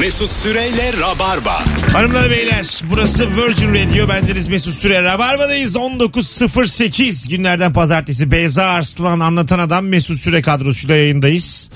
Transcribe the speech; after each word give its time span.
Mesut 0.00 0.32
Süreyle 0.32 0.92
Rabarba. 1.00 1.64
Hanımlar 1.92 2.30
beyler 2.30 2.80
burası 2.90 3.36
Virgin 3.36 3.74
Radio 3.74 4.08
bendeniz 4.08 4.48
Mesut 4.48 4.74
Süre 4.74 5.02
Rabarba'dayız 5.02 5.76
19.08 5.76 7.28
günlerden 7.28 7.72
pazartesi 7.72 8.30
Beyza 8.30 8.64
Arslan 8.64 9.20
anlatan 9.20 9.58
adam 9.58 9.86
Mesut 9.86 10.20
Süre 10.20 10.42
kadrosuyla 10.42 10.96
yayındayız. 10.96 11.70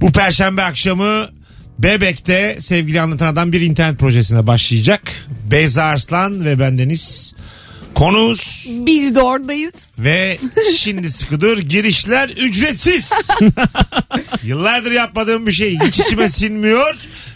Bu 0.00 0.12
perşembe 0.12 0.62
akşamı 0.62 1.26
Bebek'te 1.78 2.56
sevgili 2.60 3.00
anlatan 3.00 3.26
adam 3.26 3.52
bir 3.52 3.60
internet 3.60 3.98
projesine 3.98 4.46
başlayacak. 4.46 5.02
Beyza 5.50 5.84
Arslan 5.84 6.44
ve 6.44 6.58
bendeniz 6.58 7.34
konuğuz 7.98 8.66
Biz 8.70 9.14
de 9.14 9.20
oradayız. 9.20 9.72
ve 9.98 10.38
şimdi 10.76 11.10
sıkıdır 11.10 11.58
girişler 11.58 12.28
ücretsiz. 12.28 13.12
Yıllardır 14.42 14.90
yapmadığım 14.90 15.46
bir 15.46 15.52
şey 15.52 15.78
hiç 15.78 15.98
içime 15.98 16.28
sinmiyor. 16.28 16.94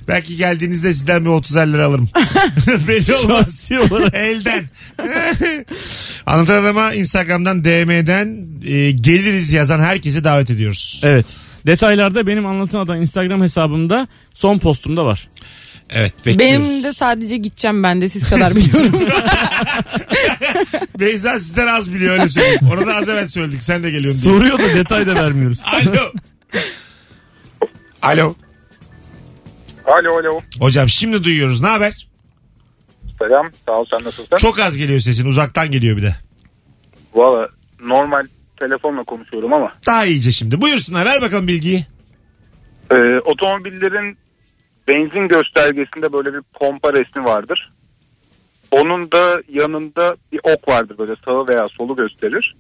Belki 0.09 0.37
geldiğinizde 0.37 0.95
sizden 0.95 1.25
bir 1.25 1.31
30 1.31 1.57
lira 1.57 1.87
alırım. 1.87 2.09
Belli 2.89 3.15
olmaz. 3.15 3.71
Elden. 4.13 4.65
Anlatan 6.27 6.55
adama 6.55 6.95
Instagram'dan 6.95 7.65
DM'den 7.65 8.47
e, 8.67 8.91
geliriz 8.91 9.53
yazan 9.53 9.81
herkesi 9.81 10.25
davet 10.25 10.51
ediyoruz. 10.51 11.01
Evet. 11.05 11.27
Detaylarda 11.67 12.27
benim 12.27 12.47
anlatan 12.47 12.81
adam 12.81 13.03
Instagram 13.03 13.43
hesabımda 13.43 14.09
son 14.35 14.59
postumda 14.59 15.05
var. 15.05 15.29
Evet 15.91 16.27
bekliyoruz. 16.27 16.67
Benim 16.67 16.83
de 16.83 16.93
sadece 16.93 17.37
gideceğim 17.37 17.83
ben 17.83 18.01
de 18.01 18.09
siz 18.09 18.29
kadar 18.31 18.57
biliyorum. 18.57 19.09
Beyza 21.01 21.41
sizden 21.41 21.67
az 21.67 21.95
biliyor 21.95 22.13
öyle 22.13 22.29
söyleyeyim. 22.29 22.69
Orada 22.73 22.95
az 22.97 23.09
evvel 23.09 23.29
söyledik 23.29 23.63
sen 23.63 23.83
de 23.83 23.91
geliyorsun 23.91 24.23
diye. 24.23 24.35
Soruyor 24.35 24.59
da 24.59 24.75
detay 24.79 25.07
da 25.07 25.15
vermiyoruz. 25.15 25.61
Alo. 25.73 26.13
Alo. 28.03 28.35
Alo 29.87 30.19
alo. 30.19 30.41
Hocam 30.61 30.89
şimdi 30.89 31.25
duyuyoruz. 31.25 31.61
Ne 31.61 31.69
haber? 31.69 32.09
Selam. 33.19 33.51
Sağ 33.67 33.73
ol 33.73 33.85
sen 33.91 34.05
nasılsın? 34.07 34.37
Çok 34.37 34.59
az 34.61 34.77
geliyor 34.77 35.01
sesin. 35.01 35.27
Uzaktan 35.27 35.71
geliyor 35.71 35.97
bir 35.97 36.03
de. 36.03 36.17
Valla 37.15 37.49
normal 37.81 38.27
telefonla 38.61 39.03
konuşuyorum 39.05 39.53
ama. 39.53 39.73
Daha 39.87 40.05
iyice 40.05 40.31
şimdi. 40.31 40.61
Buyursunlar. 40.61 41.07
Ver 41.07 41.23
bakalım 41.23 41.49
bilgiyi. 41.49 41.87
e, 42.91 42.95
otomobillerin 43.25 44.17
benzin 44.89 45.29
göstergesinde 45.29 46.13
böyle 46.13 46.33
bir 46.35 46.41
pompa 46.55 46.93
resmi 46.93 47.25
vardır. 47.25 47.73
Onun 48.73 49.13
da 49.13 49.43
yanında 49.49 50.17
bir 50.33 50.41
ok 50.43 50.69
vardır 50.69 50.99
böyle 50.99 51.15
sağı 51.25 51.47
veya 51.47 51.69
solu 51.69 51.97
gösterir. 51.97 52.55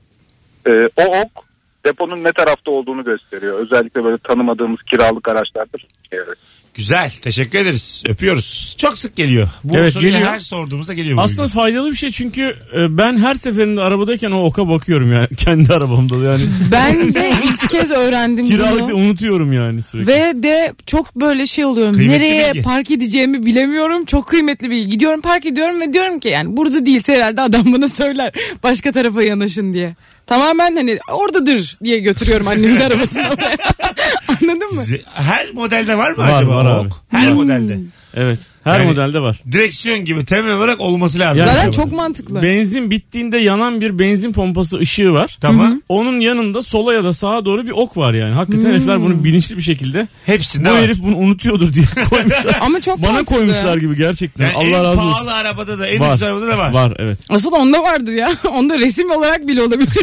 E, 0.67 0.71
o 0.71 1.03
ok 1.03 1.45
deponun 1.87 2.25
ne 2.25 2.33
tarafta 2.33 2.71
olduğunu 2.71 3.05
gösteriyor. 3.05 3.59
Özellikle 3.59 4.05
böyle 4.05 4.19
tanımadığımız 4.19 4.81
kiralık 4.91 5.29
araçlardır. 5.29 5.87
Evet. 6.13 6.39
Güzel. 6.75 7.11
Teşekkür 7.23 7.59
ederiz. 7.59 8.03
Öpüyoruz. 8.09 8.75
Çok 8.79 8.99
sık 8.99 9.17
geliyor. 9.17 9.49
Bu 9.65 9.77
Evet, 9.77 9.95
geliyor. 9.95 10.21
her 10.21 10.39
sorduğumuzda 10.39 10.95
geliyor. 10.95 11.17
bu 11.17 11.21
Aslında 11.21 11.43
bilgi. 11.43 11.55
faydalı 11.55 11.91
bir 11.91 11.97
şey 11.97 12.11
çünkü 12.11 12.43
e, 12.77 12.99
ben 12.99 13.17
her 13.17 13.35
seferinde 13.35 13.81
arabadayken 13.81 14.31
o 14.31 14.45
oka 14.45 14.69
bakıyorum 14.69 15.13
yani 15.13 15.29
kendi 15.37 15.73
arabamda 15.75 16.21
da 16.21 16.25
yani 16.25 16.43
ben 16.73 17.15
de 17.15 17.33
ilk 17.45 17.71
kez 17.71 17.91
öğrendim 17.91 18.49
kiralıkta 18.49 18.89
bunu. 18.89 18.95
unutuyorum 18.95 19.53
yani 19.53 19.83
sürekli. 19.83 20.07
Ve 20.13 20.43
de 20.43 20.73
çok 20.87 21.17
böyle 21.17 21.47
şey 21.47 21.65
oluyorum. 21.65 21.97
Kıymetli 21.97 22.19
Nereye 22.23 22.51
bilgi. 22.55 22.63
park 22.63 22.91
edeceğimi 22.91 23.47
bilemiyorum. 23.47 24.05
Çok 24.05 24.29
kıymetli 24.29 24.71
bilgi. 24.71 24.89
Gidiyorum 24.91 25.21
park 25.21 25.47
ediyorum 25.47 25.81
ve 25.81 25.93
diyorum 25.93 26.21
ki 26.21 26.29
yani 26.29 26.57
burada 26.57 26.87
değilse 26.87 27.15
herhalde 27.15 27.41
adam 27.41 27.73
bana 27.73 27.89
söyler. 27.89 28.33
Başka 28.63 28.93
tarafa 28.93 29.23
yanaşın 29.23 29.75
diye. 29.75 29.95
Tamamen 30.27 30.77
hani 30.77 30.99
oradadır 31.11 31.77
diye 31.85 31.99
götürüyorum 31.99 32.49
annemin 32.49 32.81
arabasına. 32.81 33.27
Anladın 34.29 34.75
mı? 34.75 34.83
Her 35.15 35.53
modelde 35.53 35.99
var 35.99 36.11
mı 36.11 36.17
Var, 36.19 36.33
acaba 36.43 36.57
var 36.57 36.65
o 36.65 36.69
abi. 36.69 36.89
ok? 36.89 36.95
Her 37.09 37.33
modelde. 37.33 37.79
Evet. 38.17 38.39
Her 38.65 38.79
Yani- 38.79 38.91
modelde 38.91 39.21
var. 39.21 39.41
Direksiyon 39.53 40.05
gibi 40.05 40.25
temel 40.25 40.53
olarak 40.57 40.81
olması 40.81 41.19
lazım. 41.19 41.47
Yani- 41.47 41.57
Zaten 41.57 41.71
çok 41.73 41.93
mantıklı. 41.93 42.43
Benzin 42.43 42.91
bittiğinde 42.91 43.39
yanan 43.39 43.81
bir 43.81 43.99
benzin 43.99 44.33
pompası 44.33 44.79
ışığı 44.79 45.13
var. 45.13 45.39
Tamam. 45.41 45.83
Onun 45.89 46.21
yanında 46.21 46.63
sola 46.63 46.95
ya 46.95 47.05
da 47.05 47.13
sağa 47.13 47.45
doğru 47.45 47.67
bir 47.67 47.71
ok 47.71 47.97
var 47.97 48.15
yani. 48.15 48.35
Hakikaten 48.35 48.71
herifler 48.71 49.01
bunu 49.01 49.25
bilinçli 49.25 49.57
bir 49.57 49.63
şekilde 49.63 50.09
Hepsinde 50.27 50.69
bu 50.69 50.73
var. 50.73 50.81
herif 50.81 51.03
bunu 51.03 51.17
unutuyordur 51.17 51.73
diye 51.73 51.85
koymuşlar. 52.11 52.59
Ama 52.61 52.81
çok 52.81 53.03
Bana 53.03 53.13
mantıklı. 53.13 53.37
koymuşlar 53.37 53.77
gibi 53.77 53.97
gerçekten. 53.97 54.45
Yani 54.45 54.55
Allah 54.57 54.67
en 54.79 54.85
razı 54.85 54.97
pahalı 54.97 55.11
olsun. 55.15 55.27
arabada 55.27 55.79
da 55.79 55.87
en 55.89 56.01
Var. 56.01 56.11
ucuz 56.11 56.23
arabada 56.23 56.47
da 56.49 56.59
var. 56.59 56.73
Var 56.73 56.97
evet. 56.99 57.19
Asıl 57.29 57.53
onda 57.53 57.83
vardır 57.83 58.13
ya. 58.13 58.31
Onda 58.55 58.79
resim 58.79 59.11
olarak 59.11 59.49
bile 59.49 59.63
olabilir. 59.63 59.89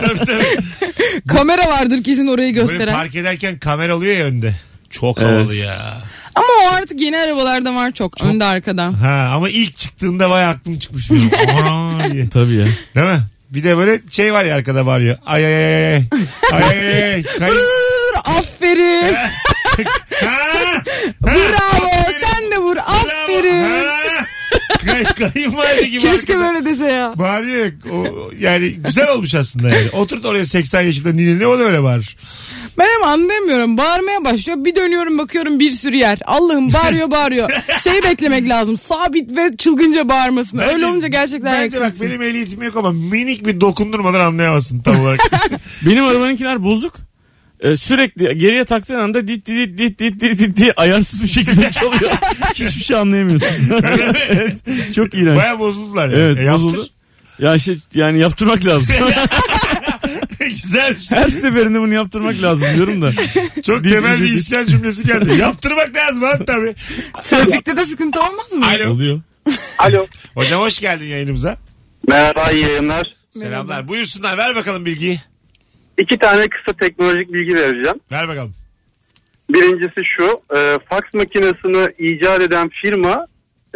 tabii 0.00 0.18
tabii. 0.18 0.44
Kamera 1.28 1.66
vardır 1.68 2.02
kesin 2.04 2.26
orayı 2.26 2.54
Böyle 2.54 2.60
gösteren. 2.66 2.94
park 2.94 3.14
ederken 3.14 3.58
kamera 3.58 3.96
oluyor 3.96 4.16
ya 4.16 4.24
önde. 4.24 4.54
Çok 4.90 5.18
Evet. 5.22 5.30
havalı 5.32 5.54
ya. 5.54 5.76
Ama 6.38 6.70
o 6.72 6.74
artık 6.76 7.00
yeni 7.00 7.18
arabalarda 7.18 7.74
var 7.74 7.92
çok. 7.92 8.22
Önde 8.22 8.44
arkada. 8.44 8.84
Ha 9.02 9.30
ama 9.34 9.48
ilk 9.48 9.76
çıktığında 9.76 10.30
vay 10.30 10.44
aklım 10.44 10.78
çıkmış 10.78 11.10
diye. 12.12 12.28
Tabii 12.28 12.54
ya. 12.56 12.66
Değil 12.94 13.06
mi? 13.06 13.20
Bir 13.50 13.64
de 13.64 13.76
böyle 13.76 14.00
şey 14.10 14.32
var 14.32 14.44
ya 14.44 14.54
arkada 14.54 14.86
bağırıyor. 14.86 15.18
Ay 15.26 15.46
ay 15.46 15.54
ay 15.54 15.94
ay. 15.94 16.02
Ay 16.52 16.62
ay 16.78 17.12
ay. 17.14 17.22
Kay- 17.38 17.50
Vur, 17.50 18.14
aferin. 18.38 19.14
Ha! 20.24 20.82
Bravo. 21.22 21.90
Sen 22.20 22.50
de 22.50 22.58
vur. 22.58 22.76
Bravo. 22.76 22.86
Aferin. 22.86 23.62
Ha! 23.64 23.87
Kay, 25.04 25.32
kayınvalide 25.32 25.86
gibi 25.88 26.00
Keşke 26.00 26.32
arkada 26.36 26.54
böyle 26.54 26.64
dese 26.64 26.84
ya. 26.86 27.12
Bağırıyor. 27.16 27.64
ya. 27.66 27.72
O, 27.92 28.30
yani 28.40 28.70
güzel 28.70 29.08
olmuş 29.10 29.34
aslında 29.34 29.68
yani. 29.68 29.90
Oturt 29.92 30.26
oraya 30.26 30.44
80 30.46 30.80
yaşında 30.80 31.12
nineni 31.12 31.46
o 31.46 31.58
da 31.58 31.62
öyle 31.62 31.82
bağırır. 31.82 32.16
Ben 32.78 32.84
hem 32.98 33.08
anlayamıyorum. 33.08 33.78
Bağırmaya 33.78 34.24
başlıyor. 34.24 34.64
Bir 34.64 34.74
dönüyorum 34.76 35.18
bakıyorum 35.18 35.58
bir 35.58 35.70
sürü 35.70 35.96
yer. 35.96 36.18
Allah'ım 36.26 36.72
bağırıyor 36.72 37.10
bağırıyor. 37.10 37.50
Şeyi 37.84 38.02
beklemek 38.02 38.48
lazım. 38.48 38.78
Sabit 38.78 39.36
ve 39.36 39.50
çılgınca 39.58 40.08
bağırmasını. 40.08 40.62
Öyle 40.62 40.74
Bence- 40.74 40.86
olunca 40.86 41.08
gerçekten 41.08 41.52
Bence 41.64 41.76
bak 41.76 41.84
yakınsın. 41.84 42.06
benim 42.06 42.22
ehliyetim 42.22 42.62
yok 42.62 42.76
ama 42.76 42.92
minik 42.92 43.46
bir 43.46 43.60
dokundurmadan 43.60 44.20
anlayamazsın 44.20 44.80
tam 44.80 45.00
olarak. 45.00 45.20
Benim 45.86 46.04
arabanınkiler 46.04 46.62
bozuk. 46.64 47.07
Ee, 47.60 47.76
sürekli 47.76 48.38
geriye 48.38 48.64
taktığın 48.64 48.94
anda 48.94 49.26
dit 49.28 49.46
dit 49.46 49.78
dit 49.78 49.98
dit 49.98 50.20
dit 50.20 50.38
dit 50.38 50.56
diye 50.56 50.72
ayarsız 50.76 51.22
bir 51.22 51.28
şekilde 51.28 51.70
çalıyor. 51.72 52.10
Hiçbir 52.54 52.84
şey 52.84 52.96
anlayamıyorsun. 52.96 53.48
evet, 54.28 54.56
çok 54.94 55.14
iğrenç. 55.14 55.38
Baya 55.38 55.58
bozuldular 55.58 56.08
yani. 56.08 56.20
Evet 56.22 56.38
E, 56.38 56.42
yaptır. 56.42 56.64
bozuldu. 56.64 56.86
Ya 57.38 57.54
işte 57.54 57.74
yani 57.94 58.20
yaptırmak 58.20 58.66
lazım. 58.66 58.94
Güzelmiş. 60.40 61.12
Her 61.12 61.28
seferinde 61.28 61.80
bunu 61.80 61.94
yaptırmak 61.94 62.42
lazım 62.42 62.66
diyorum 62.74 63.02
da. 63.02 63.10
Çok 63.66 63.84
Değil, 63.84 63.94
temel 63.94 64.20
bir 64.22 64.28
isyan 64.32 64.66
cümlesi 64.66 65.04
geldi. 65.06 65.36
Yaptırmak 65.40 65.96
lazım 65.96 66.24
abi 66.24 66.44
tabii. 66.44 66.74
Trafikte 67.22 67.76
de 67.76 67.84
sıkıntı 67.86 68.20
olmaz 68.20 68.52
mı? 68.52 68.66
Alo. 68.66 68.90
Oluyor. 68.90 69.20
Alo. 69.78 70.06
Hocam 70.34 70.60
hoş 70.60 70.78
geldin 70.80 71.04
yayınımıza. 71.04 71.56
Merhaba 72.08 72.50
iyi 72.50 72.62
yayınlar. 72.62 73.02
Selamlar. 73.38 73.88
Buyursunlar 73.88 74.38
ver 74.38 74.56
bakalım 74.56 74.86
bilgiyi. 74.86 75.20
İki 75.98 76.18
tane 76.18 76.48
kısa 76.48 76.76
teknolojik 76.76 77.32
bilgi 77.32 77.54
vereceğim. 77.54 78.00
Ver 78.12 78.28
bakalım. 78.28 78.54
Birincisi 79.50 80.04
şu. 80.16 80.24
E, 80.56 80.78
faks 80.90 81.14
makinesini 81.14 81.86
icat 81.98 82.42
eden 82.42 82.68
firma 82.68 83.26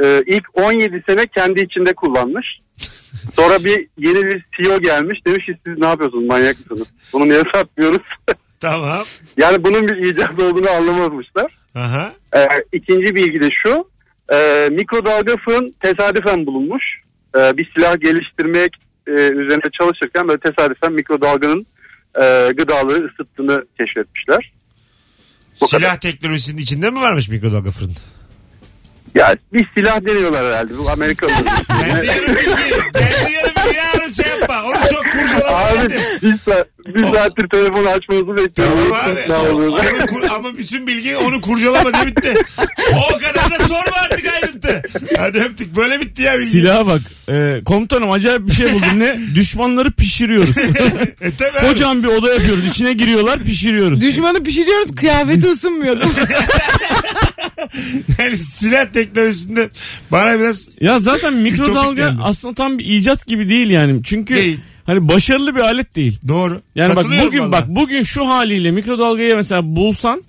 e, 0.02 0.22
ilk 0.26 0.44
17 0.54 1.02
sene 1.08 1.26
kendi 1.26 1.60
içinde 1.60 1.94
kullanmış. 1.94 2.46
Sonra 3.36 3.64
bir 3.64 3.88
yeni 3.98 4.26
bir 4.26 4.44
CEO 4.56 4.78
gelmiş. 4.78 5.26
Demiş 5.26 5.46
ki 5.46 5.58
siz 5.66 5.78
ne 5.78 5.86
yapıyorsunuz 5.86 6.26
manyak 6.26 6.58
mısınız? 6.58 6.88
Bunu 7.12 7.28
niye 7.28 7.42
satmıyoruz? 7.54 8.02
Tamam. 8.60 9.04
yani 9.36 9.64
bunun 9.64 9.88
bir 9.88 9.96
icat 9.96 10.38
olduğunu 10.38 10.70
anlamamışlar. 10.70 11.58
Aha. 11.74 12.12
E, 12.36 12.40
ikinci 12.72 13.14
bilgi 13.14 13.42
de 13.42 13.48
şu. 13.62 13.84
E, 14.32 14.68
mikrodalga 14.70 15.36
fırın 15.36 15.74
tesadüfen 15.80 16.46
bulunmuş. 16.46 16.84
E, 17.36 17.56
bir 17.56 17.72
silah 17.74 18.00
geliştirmek 18.00 18.76
e, 19.06 19.12
üzerine 19.12 19.70
çalışırken 19.80 20.28
böyle 20.28 20.40
tesadüfen 20.40 20.92
mikrodalganın 20.92 21.66
e, 22.16 22.52
gıdaları 22.52 23.08
ısıttığını 23.08 23.64
keşfetmişler. 23.78 24.52
Bu 25.60 25.68
Silah 25.68 25.96
teknolojisinin 25.96 26.62
içinde 26.62 26.90
mi 26.90 27.00
varmış 27.00 27.28
mikrodalga 27.28 27.70
fırın? 27.70 27.92
Ya 29.14 29.36
bir 29.52 29.66
silah 29.76 30.00
deniyorlar 30.06 30.44
herhalde 30.46 30.78
bu 30.78 30.90
Amerikalı. 30.90 31.30
Kendi 31.80 32.06
yarım 32.06 32.36
bilgi. 32.36 32.46
Kendi 32.92 33.32
yarım 33.32 33.52
bilgi. 33.66 33.76
Yarın 33.76 34.12
şey 34.12 34.26
yapma. 34.40 34.54
Onu 34.64 34.76
çok 34.94 35.04
kurcalama. 35.12 35.56
Abi 35.58 35.88
bir, 36.22 36.34
saat, 36.52 36.68
bir 36.94 37.02
saattir 37.02 37.48
telefonu 37.48 37.88
açmanızı 37.88 38.36
bekliyorum. 38.36 38.78
Tamam 38.78 38.98
abi. 39.12 39.20
ne 39.32 39.34
oluyor? 39.52 39.70
Onu 39.72 40.06
kur- 40.06 40.28
ama 40.38 40.58
bütün 40.58 40.86
bilgi 40.86 41.16
onu 41.16 41.40
kurcalama 41.40 41.92
diye 41.94 42.06
bitti. 42.06 42.34
O 43.10 43.18
kadar 43.18 43.50
da 43.50 43.64
sorma 43.68 43.96
artık 44.10 44.26
ayrıntı. 44.34 44.82
Hadi 45.18 45.38
öptük. 45.38 45.76
Böyle 45.76 46.00
bitti 46.00 46.22
ya 46.22 46.38
bilgi. 46.38 46.50
Silaha 46.50 46.86
bak. 46.86 47.00
Ee, 47.28 47.64
komutanım 47.64 48.10
acayip 48.10 48.46
bir 48.46 48.52
şey 48.52 48.72
buldum. 48.72 48.98
Ne? 49.00 49.18
Düşmanları 49.34 49.92
pişiriyoruz. 49.92 50.56
E 51.20 51.30
tabii 51.38 51.58
abi. 51.58 51.66
Kocaman 51.66 52.02
bir 52.02 52.08
oda 52.08 52.32
yapıyoruz. 52.34 52.68
İçine 52.68 52.92
giriyorlar 52.92 53.38
pişiriyoruz. 53.38 54.00
Düşmanı 54.02 54.42
pişiriyoruz 54.42 54.94
kıyafeti 54.96 55.46
ısınmıyordu. 55.46 56.04
Yani 58.18 58.38
silah 58.38 58.94
teknolojisinde 59.04 59.70
bana 60.12 60.38
biraz 60.40 60.68
Ya 60.80 60.98
zaten 60.98 61.34
mikrodalga 61.42 62.08
geldi. 62.08 62.20
aslında 62.22 62.54
tam 62.54 62.78
bir 62.78 62.84
icat 62.84 63.26
gibi 63.26 63.48
değil 63.48 63.70
yani. 63.70 64.00
Çünkü 64.04 64.34
Değil. 64.36 64.60
hani 64.86 65.08
başarılı 65.08 65.54
bir 65.54 65.60
alet 65.60 65.96
değil. 65.96 66.18
doğru. 66.28 66.62
Yani 66.74 66.88
bak 66.88 66.96
Katılıyorum 66.96 67.26
bugün 67.26 67.40
vallahi. 67.40 67.52
bak 67.52 67.64
bugün 67.68 68.02
şu 68.02 68.26
haliyle 68.28 68.70
mikrodalgayı 68.70 69.36
mesela 69.36 69.76
bulsan 69.76 70.22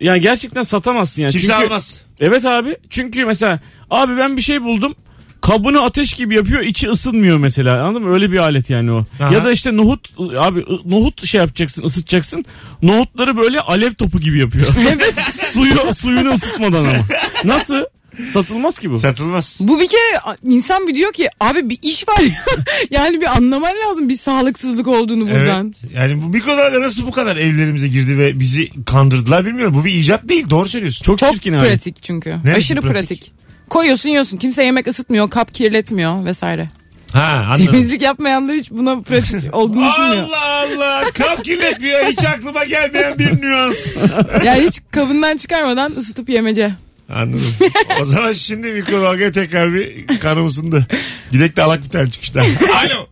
Yani 0.00 0.20
gerçekten 0.20 0.62
satamazsın 0.62 1.22
yani. 1.22 1.32
Kimse 1.32 1.46
Çünkü, 1.46 1.66
almaz. 1.66 2.02
Evet 2.20 2.46
abi. 2.46 2.76
Çünkü 2.90 3.24
mesela 3.24 3.60
abi 3.90 4.16
ben 4.16 4.36
bir 4.36 4.42
şey 4.42 4.62
buldum. 4.62 4.94
Kabını 5.42 5.82
ateş 5.82 6.12
gibi 6.12 6.34
yapıyor 6.36 6.60
içi 6.60 6.88
ısınmıyor 6.88 7.38
mesela 7.38 7.82
anladın 7.82 8.02
mı? 8.02 8.14
Öyle 8.14 8.32
bir 8.32 8.36
alet 8.36 8.70
yani 8.70 8.92
o. 8.92 9.04
Aha. 9.20 9.34
Ya 9.34 9.44
da 9.44 9.52
işte 9.52 9.76
nohut 9.76 10.08
abi 10.38 10.64
nohut 10.84 11.26
şey 11.26 11.40
yapacaksın 11.40 11.84
ısıtacaksın. 11.84 12.44
Nohutları 12.82 13.36
böyle 13.36 13.60
alev 13.60 13.92
topu 13.92 14.20
gibi 14.20 14.38
yapıyor. 14.40 14.66
Suyu, 15.52 15.94
suyunu 15.94 16.32
ısıtmadan 16.32 16.84
ama. 16.84 16.98
Nasıl? 17.44 17.84
Satılmaz 18.32 18.78
ki 18.78 18.90
bu. 18.90 18.98
Satılmaz. 18.98 19.58
Bu 19.60 19.80
bir 19.80 19.88
kere 19.88 20.36
insan 20.44 20.88
bir 20.88 20.94
diyor 20.94 21.12
ki 21.12 21.28
abi 21.40 21.70
bir 21.70 21.78
iş 21.82 22.08
var 22.08 22.20
ya. 22.20 22.34
yani 22.90 23.20
bir 23.20 23.36
anlaman 23.36 23.74
lazım 23.88 24.08
bir 24.08 24.16
sağlıksızlık 24.16 24.86
olduğunu 24.88 25.30
buradan. 25.30 25.74
Evet. 25.82 25.94
Yani 25.94 26.22
bu 26.22 26.26
mikrodalga 26.26 26.80
nasıl 26.80 27.06
bu 27.06 27.10
kadar 27.12 27.36
evlerimize 27.36 27.88
girdi 27.88 28.18
ve 28.18 28.40
bizi 28.40 28.84
kandırdılar 28.84 29.46
bilmiyorum. 29.46 29.74
Bu 29.74 29.84
bir 29.84 29.94
icat 29.94 30.28
değil. 30.28 30.50
Doğru 30.50 30.68
söylüyorsun. 30.68 31.04
Çok, 31.04 31.18
Çok 31.18 31.32
çirkin 31.32 31.52
abi. 31.52 31.66
pratik 31.66 32.02
çünkü. 32.02 32.30
Neresi 32.30 32.56
Aşırı 32.56 32.80
pratik? 32.80 32.94
pratik? 32.98 33.32
Koyuyorsun 33.72 34.08
yiyorsun. 34.08 34.36
Kimse 34.36 34.64
yemek 34.64 34.86
ısıtmıyor, 34.86 35.30
kap 35.30 35.54
kirletmiyor 35.54 36.24
vesaire. 36.24 36.70
Ha 37.12 37.46
anladım. 37.48 37.66
Temizlik 37.66 38.02
yapmayanlar 38.02 38.56
hiç 38.56 38.70
buna 38.70 39.00
pratik 39.00 39.54
olduğunu 39.54 39.88
düşünmüyor. 39.88 40.26
Allah 40.28 40.64
Allah. 40.76 41.04
Kap 41.14 41.44
kirletmiyor. 41.44 42.06
Hiç 42.06 42.24
aklıma 42.24 42.64
gelmeyen 42.64 43.18
bir 43.18 43.42
nüans. 43.42 43.86
Yani 44.44 44.66
hiç 44.66 44.80
kabından 44.90 45.36
çıkarmadan 45.36 45.92
ısıtıp 45.92 46.28
yemece. 46.28 46.72
Anladım. 47.08 47.54
O 48.02 48.04
zaman 48.04 48.32
şimdi 48.32 48.72
mikrodalgaya 48.72 49.32
tekrar 49.32 49.74
bir 49.74 50.06
kanım 50.20 50.46
ısındı. 50.46 50.86
Gidek 51.30 51.56
de 51.56 51.62
alak 51.62 51.84
bir 51.84 51.90
tane 51.90 52.10
çıkışta. 52.10 52.40
Alo. 52.84 53.06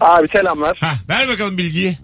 Abi 0.00 0.28
selamlar. 0.28 0.78
Ha, 0.80 0.92
ver 1.08 1.28
bakalım 1.28 1.58
bilgiyi. 1.58 1.98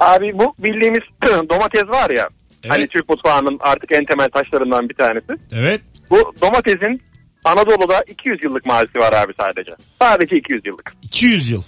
Abi 0.00 0.38
bu 0.38 0.54
bildiğimiz 0.58 1.02
domates 1.50 1.88
var 1.88 2.10
ya. 2.10 2.28
Evet. 2.64 2.72
Hani 2.72 2.86
Türk 2.86 3.08
mutfağının 3.08 3.56
artık 3.60 3.92
en 3.92 4.04
temel 4.04 4.28
taşlarından 4.30 4.88
bir 4.88 4.94
tanesi. 4.94 5.32
Evet. 5.52 5.80
Bu 6.10 6.34
domatesin 6.42 7.02
Anadolu'da 7.44 8.04
200 8.08 8.44
yıllık 8.44 8.66
mazisi 8.66 8.98
var 8.98 9.12
abi 9.12 9.32
sadece. 9.40 9.72
Sadece 10.02 10.36
200 10.36 10.60
yıllık. 10.66 10.94
200 11.02 11.50
yıl. 11.50 11.62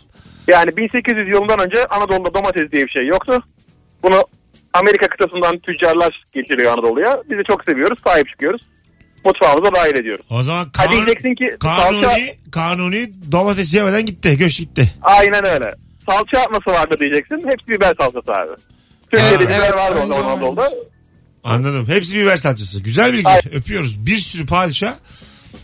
Yani 0.49 0.77
1800 0.77 1.29
yılından 1.29 1.61
önce 1.61 1.85
Anadolu'da 1.85 2.35
domates 2.35 2.73
diye 2.73 2.85
bir 2.87 2.91
şey 2.91 3.07
yoktu. 3.07 3.43
Bunu 4.03 4.25
Amerika 4.75 5.09
kıtasından 5.09 5.59
tüccarlar 5.59 6.25
getiriyor 6.33 6.73
Anadolu'ya. 6.73 7.23
Biz 7.31 7.39
de 7.39 7.43
çok 7.49 7.65
seviyoruz, 7.65 7.99
sahip 8.07 8.29
çıkıyoruz. 8.29 8.61
Mutfağımıza 9.25 9.75
dahil 9.75 9.95
ediyoruz. 9.95 10.27
O 10.31 10.43
zaman 10.43 10.71
kan- 10.71 10.91
diyeceksin 10.91 11.35
ki 11.35 11.57
salça 11.63 12.09
kanuni, 12.09 12.37
kanuni 12.53 13.11
domates 13.33 13.75
yemeden 13.75 14.07
gitti. 14.07 14.37
Göç 14.39 14.59
gitti. 14.59 14.91
aynen 15.03 15.47
öyle. 15.47 15.75
Salça 16.09 16.39
nasıl 16.39 16.81
vardı 16.81 16.97
diyeceksin. 17.01 17.37
Hepsi 17.37 17.69
biber 17.69 17.95
salçası 18.01 18.33
abi. 18.33 18.51
Türkiye'de 19.11 19.45
biber 19.45 19.61
evet, 19.61 19.77
vardı. 19.77 20.01
Anadolu'da. 20.03 20.71
Anladım. 21.45 21.89
Hepsi 21.89 22.15
biber 22.17 22.37
salçası. 22.37 22.81
Güzel 22.81 23.13
bilgi. 23.13 23.29
Ay. 23.29 23.41
Öpüyoruz. 23.53 24.07
Bir 24.07 24.19
sürü 24.19 24.47
padişah. 24.47 24.95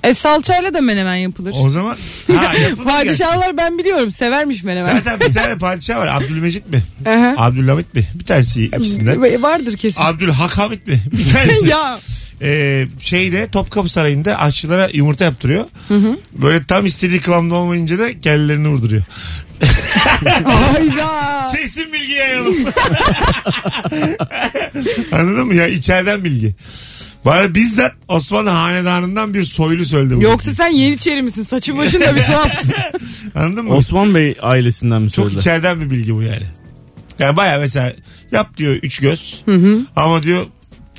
E 0.02 0.14
salçayla 0.14 0.74
da 0.74 0.80
menemen 0.80 1.14
yapılır. 1.14 1.52
O 1.56 1.70
zaman 1.70 1.96
ha, 2.36 2.54
yapılır 2.58 2.84
Padişahlar 2.84 3.56
ben 3.56 3.78
biliyorum 3.78 4.10
severmiş 4.10 4.62
menemen. 4.62 4.96
Zaten 4.96 5.20
bir 5.20 5.34
tane 5.34 5.58
padişah 5.58 5.98
var. 5.98 6.06
Abdülmecit 6.06 6.68
mi? 6.70 6.82
Aha. 7.06 7.34
Abdülhamit 7.36 7.94
mi? 7.94 8.06
Bir 8.14 8.24
tanesi 8.24 8.64
ikisinden. 8.64 9.42
Vardır 9.42 9.76
kesin. 9.76 10.00
Abdülhakamit 10.02 10.86
mi? 10.86 11.00
Bir 11.12 11.30
tanesi. 11.32 11.66
ya 11.68 11.98
Ee, 12.42 12.86
şeyde 13.00 13.50
Topkapı 13.50 13.88
Sarayı'nda 13.88 14.40
aşçılara 14.40 14.90
yumurta 14.92 15.24
yaptırıyor. 15.24 15.64
Böyle 16.32 16.64
tam 16.64 16.86
istediği 16.86 17.20
kıvamda 17.20 17.54
olmayınca 17.54 17.98
da 17.98 18.18
kellerini 18.18 18.68
vurduruyor. 18.68 19.02
hayda. 20.44 21.52
Kesin 21.56 21.92
bilgi 21.92 22.12
yayalım. 22.12 22.56
Anladın 25.12 25.46
mı 25.46 25.54
ya? 25.54 25.66
İçeriden 25.66 26.24
bilgi. 26.24 26.54
Bana 27.24 27.54
bizzat 27.54 27.92
Osmanlı 28.08 28.50
hanedanından 28.50 29.34
bir 29.34 29.44
soylu 29.44 29.84
söyledi. 29.84 30.16
bunu. 30.16 30.22
Yoksa 30.24 30.52
sen 30.54 30.70
Yeniçeri 30.70 31.22
misin? 31.22 31.42
Saçın 31.50 31.78
başın 31.78 32.00
da 32.00 32.16
bir 32.16 32.24
tuhaf. 32.24 32.62
Anladın 33.34 33.64
mı? 33.64 33.74
Osman 33.74 34.14
Bey 34.14 34.36
ailesinden 34.42 35.02
mi 35.02 35.10
Çok 35.10 35.24
söyledi? 35.24 35.38
içeriden 35.40 35.80
bir 35.80 35.90
bilgi 35.90 36.14
bu 36.14 36.22
yani. 36.22 36.46
Yani 37.18 37.36
baya 37.36 37.58
mesela 37.58 37.92
yap 38.32 38.56
diyor 38.56 38.74
üç 38.74 38.98
göz. 38.98 39.42
Ama 39.96 40.22
diyor 40.22 40.46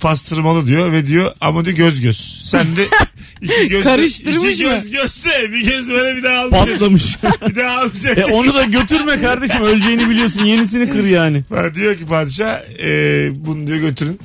pastırmalı 0.01 0.67
diyor 0.67 0.91
ve 0.91 1.07
diyor 1.07 1.31
ama 1.41 1.65
diyor 1.65 1.77
göz 1.77 2.01
göz. 2.01 2.41
Sen 2.45 2.75
de 2.75 2.85
iki 3.41 3.69
göz 3.69 3.83
Karıştırmış 3.83 4.53
iki 4.53 4.65
mı? 4.65 4.71
göz 4.73 4.89
göste 4.91 5.51
bir 5.53 5.65
göz 5.65 5.89
böyle 5.89 6.17
bir 6.17 6.23
daha 6.23 6.39
almayacaksın. 6.43 6.73
Patlamış. 6.73 7.17
bir 7.49 7.55
daha 7.55 7.77
almayacaksın. 7.77 8.21
e 8.21 8.33
onu 8.33 8.53
da 8.53 8.63
götürme 8.63 9.21
kardeşim 9.21 9.61
öleceğini 9.61 10.09
biliyorsun 10.09 10.45
yenisini 10.45 10.89
kır 10.89 11.03
yani. 11.03 11.43
Ha, 11.55 11.73
diyor 11.75 11.95
ki 11.97 12.05
padişah 12.05 12.59
e, 12.83 13.29
bunu 13.35 13.67
diyor 13.67 13.77
götürün. 13.77 14.19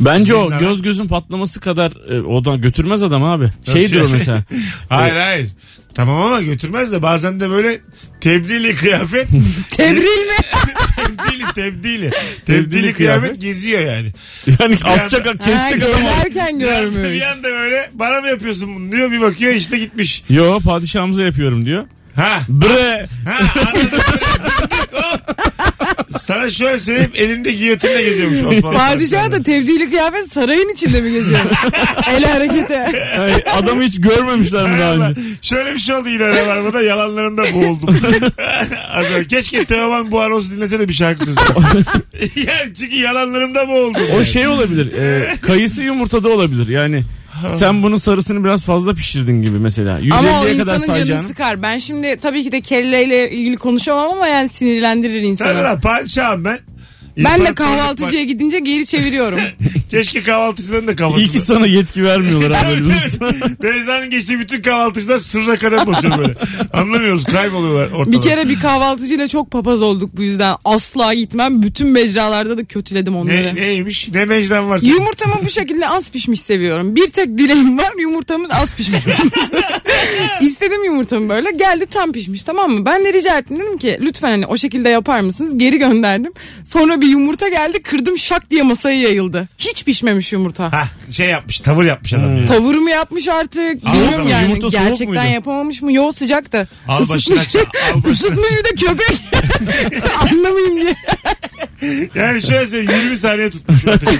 Bence 0.00 0.34
o 0.34 0.42
Zindana. 0.44 0.60
göz 0.60 0.82
gözün 0.82 1.08
patlaması 1.08 1.60
kadar 1.60 1.92
e, 2.16 2.20
odan 2.22 2.60
götürmez 2.60 3.02
adam 3.02 3.24
abi. 3.24 3.52
Şeydir 3.72 4.00
o 4.00 4.02
yani? 4.04 4.12
mesela. 4.12 4.44
Hayır 4.88 5.16
hayır. 5.16 5.48
Tamam 5.94 6.20
ama 6.22 6.40
götürmez 6.42 6.92
de 6.92 7.02
bazen 7.02 7.40
de 7.40 7.50
böyle 7.50 7.80
tebdili 8.20 8.74
kıyafet. 8.76 9.28
Tebril 9.70 10.00
mi? 10.02 10.44
Tebdili 11.06 11.54
tebdili. 11.54 12.10
Tebdili 12.46 12.92
kıyafet 12.92 13.40
geziyor 13.40 13.80
yani. 13.80 14.12
Yani 14.60 14.76
asacak 14.84 15.40
kesecek 15.40 15.82
adam. 15.82 16.06
anda, 16.06 16.64
görmüş. 16.64 16.96
bir 16.96 17.22
anda 17.32 17.48
böyle 17.48 17.90
bana 17.92 18.20
mı 18.20 18.28
yapıyorsun 18.28 18.74
bunu 18.76 18.92
diyor 18.92 19.10
bir 19.10 19.20
bakıyor 19.20 19.52
işte 19.52 19.78
gitmiş. 19.78 20.24
Yo 20.28 20.60
padişahımıza 20.60 21.22
yapıyorum 21.22 21.66
diyor. 21.66 21.86
Ha. 22.16 22.40
Bre. 22.48 23.06
Ha 23.26 23.60
anladım. 23.60 23.98
Sana 26.18 26.50
şöyle 26.50 26.78
söyleyeyim 26.78 27.10
elinde 27.14 27.52
giyotinle 27.52 28.02
geziyormuş 28.02 28.42
Osmanlı. 28.42 28.76
Padişah 28.76 29.32
da 29.32 29.42
tevdili 29.42 29.90
kıyafet 29.90 30.32
sarayın 30.32 30.68
içinde 30.68 31.00
mi 31.00 31.12
geziyor? 31.12 31.40
El 32.08 32.24
harekete. 32.24 32.80
Ay, 33.20 33.32
adamı 33.52 33.82
hiç 33.82 34.00
görmemişler 34.00 34.70
mi 34.70 34.78
daha 34.80 34.94
önce? 34.94 35.20
Şöyle 35.42 35.74
bir 35.74 35.78
şey 35.78 35.94
oldu 35.94 36.08
yine 36.08 36.24
arabada 36.24 36.82
yalanlarında 36.82 37.42
boğuldum. 37.54 37.96
Az 38.94 39.06
önce, 39.10 39.26
Keşke 39.26 39.64
Teoman 39.64 40.10
bu 40.10 40.20
anonsu 40.20 40.50
dinlese 40.50 40.78
de 40.78 40.88
bir 40.88 40.92
şarkı 40.94 41.24
söylese. 41.24 41.44
yani 42.40 42.74
çünkü 42.78 42.96
yalanlarımda 42.96 43.68
boğuldum. 43.68 44.02
O 44.12 44.16
yani. 44.16 44.26
şey 44.26 44.48
olabilir. 44.48 44.92
e, 44.92 45.34
kayısı 45.40 45.82
yumurtada 45.82 46.28
olabilir. 46.28 46.68
Yani 46.68 47.04
sen 47.56 47.82
bunun 47.82 47.96
sarısını 47.96 48.44
biraz 48.44 48.64
fazla 48.64 48.94
pişirdin 48.94 49.42
gibi 49.42 49.58
mesela. 49.58 50.00
Ama 50.18 50.40
o 50.40 50.44
150'ye 50.44 50.58
kadar 50.58 50.74
insanın 50.74 50.86
canını 50.86 50.86
sayacağını. 50.86 51.28
sıkar. 51.28 51.62
Ben 51.62 51.78
şimdi 51.78 52.16
tabii 52.22 52.44
ki 52.44 52.52
de 52.52 52.60
kelleyle 52.60 53.30
ilgili 53.30 53.56
konuşamam 53.56 54.10
ama 54.12 54.26
yani 54.26 54.48
sinirlendirir 54.48 55.14
Tabii 55.18 55.26
insanı. 55.26 55.62
lan 55.62 55.80
padişahım 55.80 56.44
ben. 56.44 56.58
Ben 57.18 57.44
de 57.44 57.54
kahvaltıcıya 57.54 58.24
gidince 58.24 58.58
geri 58.58 58.86
çeviriyorum. 58.86 59.38
Keşke 59.90 60.22
kahvaltıcıların 60.22 60.86
da. 60.86 61.18
İyi 61.18 61.28
ki 61.28 61.38
sana 61.38 61.66
yetki 61.66 62.04
vermiyorlar 62.04 62.50
abi. 62.50 62.74
Beyza'nın 63.62 64.10
geçtiği 64.10 64.38
bütün 64.38 64.62
kahvaltıcılar 64.62 65.18
sırra 65.18 65.56
kadar 65.56 65.86
boşuyor 65.86 66.18
böyle. 66.18 66.34
Anlamıyoruz 66.72 67.24
kayboluyorlar 67.24 67.90
ortada. 67.90 68.12
bir 68.12 68.20
kere 68.20 68.48
bir 68.48 68.60
kahvaltıcıyla 68.60 69.28
çok 69.28 69.50
papaz 69.50 69.82
olduk 69.82 70.10
bu 70.16 70.22
yüzden. 70.22 70.56
Asla 70.64 71.14
gitmem. 71.14 71.62
Bütün 71.62 71.86
mecralarda 71.86 72.58
da 72.58 72.64
kötüledim 72.64 73.16
onları. 73.16 73.36
Ne, 73.36 73.54
neymiş? 73.54 74.08
Ne 74.12 74.24
mecran 74.24 74.68
var? 74.70 74.78
senin? 74.78 74.92
Yumurtamı 74.92 75.34
bu 75.44 75.50
şekilde 75.50 75.88
az 75.88 76.10
pişmiş 76.10 76.40
seviyorum. 76.40 76.96
Bir 76.96 77.06
tek 77.06 77.38
dileğim 77.38 77.78
var 77.78 77.90
yumurtamın 77.98 78.50
az 78.50 78.76
pişmiş. 78.76 79.00
İstedim 80.40 80.84
yumurtamı 80.84 81.28
böyle 81.28 81.50
geldi 81.50 81.86
tam 81.90 82.12
pişmiş 82.12 82.42
tamam 82.42 82.70
mı? 82.70 82.86
Ben 82.86 83.04
de 83.04 83.12
rica 83.12 83.38
ettim 83.38 83.58
dedim 83.60 83.78
ki 83.78 83.98
lütfen 84.00 84.30
hani 84.30 84.46
o 84.46 84.56
şekilde 84.56 84.88
yapar 84.88 85.20
mısınız? 85.20 85.58
Geri 85.58 85.78
gönderdim. 85.78 86.32
Sonra 86.64 87.00
bir 87.04 87.08
yumurta 87.08 87.48
geldi 87.48 87.82
kırdım 87.82 88.18
şak 88.18 88.50
diye 88.50 88.62
masaya 88.62 88.96
yayıldı. 89.00 89.48
Hiç 89.58 89.84
pişmemiş 89.84 90.32
yumurta. 90.32 90.72
Ha 90.72 90.88
şey 91.10 91.28
yapmış 91.28 91.60
tavır 91.60 91.84
yapmış 91.84 92.12
adam 92.12 92.36
Hmm. 92.38 92.46
Tavır 92.46 92.74
mı 92.74 92.90
yapmış 92.90 93.28
artık? 93.28 93.86
Bilmiyorum 93.86 94.28
yani. 94.28 94.42
yumurta 94.42 94.60
soğuk 94.60 94.72
Gerçekten 94.72 95.08
muydu? 95.08 95.32
yapamamış 95.34 95.82
mı? 95.82 95.92
Yo 95.92 96.12
sıcaktı. 96.12 96.68
Al 96.88 97.08
başına 97.08 97.34
Isıtmış, 97.34 97.48
çal, 97.52 97.60
al 97.94 97.98
başına 98.02 98.12
ısıtmış 98.12 98.50
bir 98.52 98.64
de 98.64 98.86
köpek. 98.86 99.20
Anlamayayım 100.22 100.76
diye. 100.80 100.94
Yani 102.14 102.42
şöyle 102.42 102.66
söyleyeyim 102.66 103.00
20 103.02 103.16
saniye 103.16 103.50
tutmuş. 103.50 103.86
ateşin. 103.86 104.18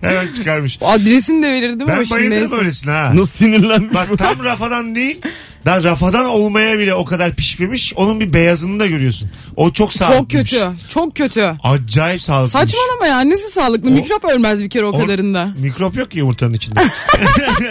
Hemen 0.00 0.32
çıkarmış. 0.32 0.78
Adresini 0.82 1.42
de 1.42 1.52
verirdim 1.52 1.88
ama 1.88 1.98
Ben 1.98 2.02
şimdi 2.02 2.20
bayılırım 2.20 2.40
neyse. 2.42 2.56
öylesine 2.56 2.92
ha. 2.92 3.12
Nasıl 3.14 3.32
sinirlenmiş 3.32 3.94
Bak 3.94 4.10
bu? 4.10 4.16
tam 4.16 4.44
rafadan 4.44 4.94
değil. 4.94 5.20
Daha 5.64 5.82
rafadan 5.82 6.24
olmaya 6.24 6.78
bile 6.78 6.94
o 6.94 7.04
kadar 7.04 7.32
pişmemiş. 7.32 7.94
Onun 7.96 8.20
bir 8.20 8.32
beyazını 8.32 8.80
da 8.80 8.86
görüyorsun. 8.86 9.30
O 9.56 9.72
çok 9.72 9.92
sağlıklı. 9.92 10.18
Çok 10.18 10.30
kötü. 10.30 10.68
Çok 10.88 11.16
kötü. 11.16 11.56
Acayip 11.62 12.22
sağlıklı. 12.22 12.50
Saçmalama 12.50 13.06
ya 13.06 13.20
nesi 13.20 13.48
sağlıklı? 13.48 13.90
Mikrop 13.90 14.24
ölmez 14.24 14.60
bir 14.60 14.70
kere 14.70 14.84
o, 14.84 14.92
kadarında. 14.92 15.54
Mikrop 15.58 15.96
yok 15.96 16.10
ki 16.10 16.18
yumurtanın 16.18 16.54
içinde. 16.54 16.80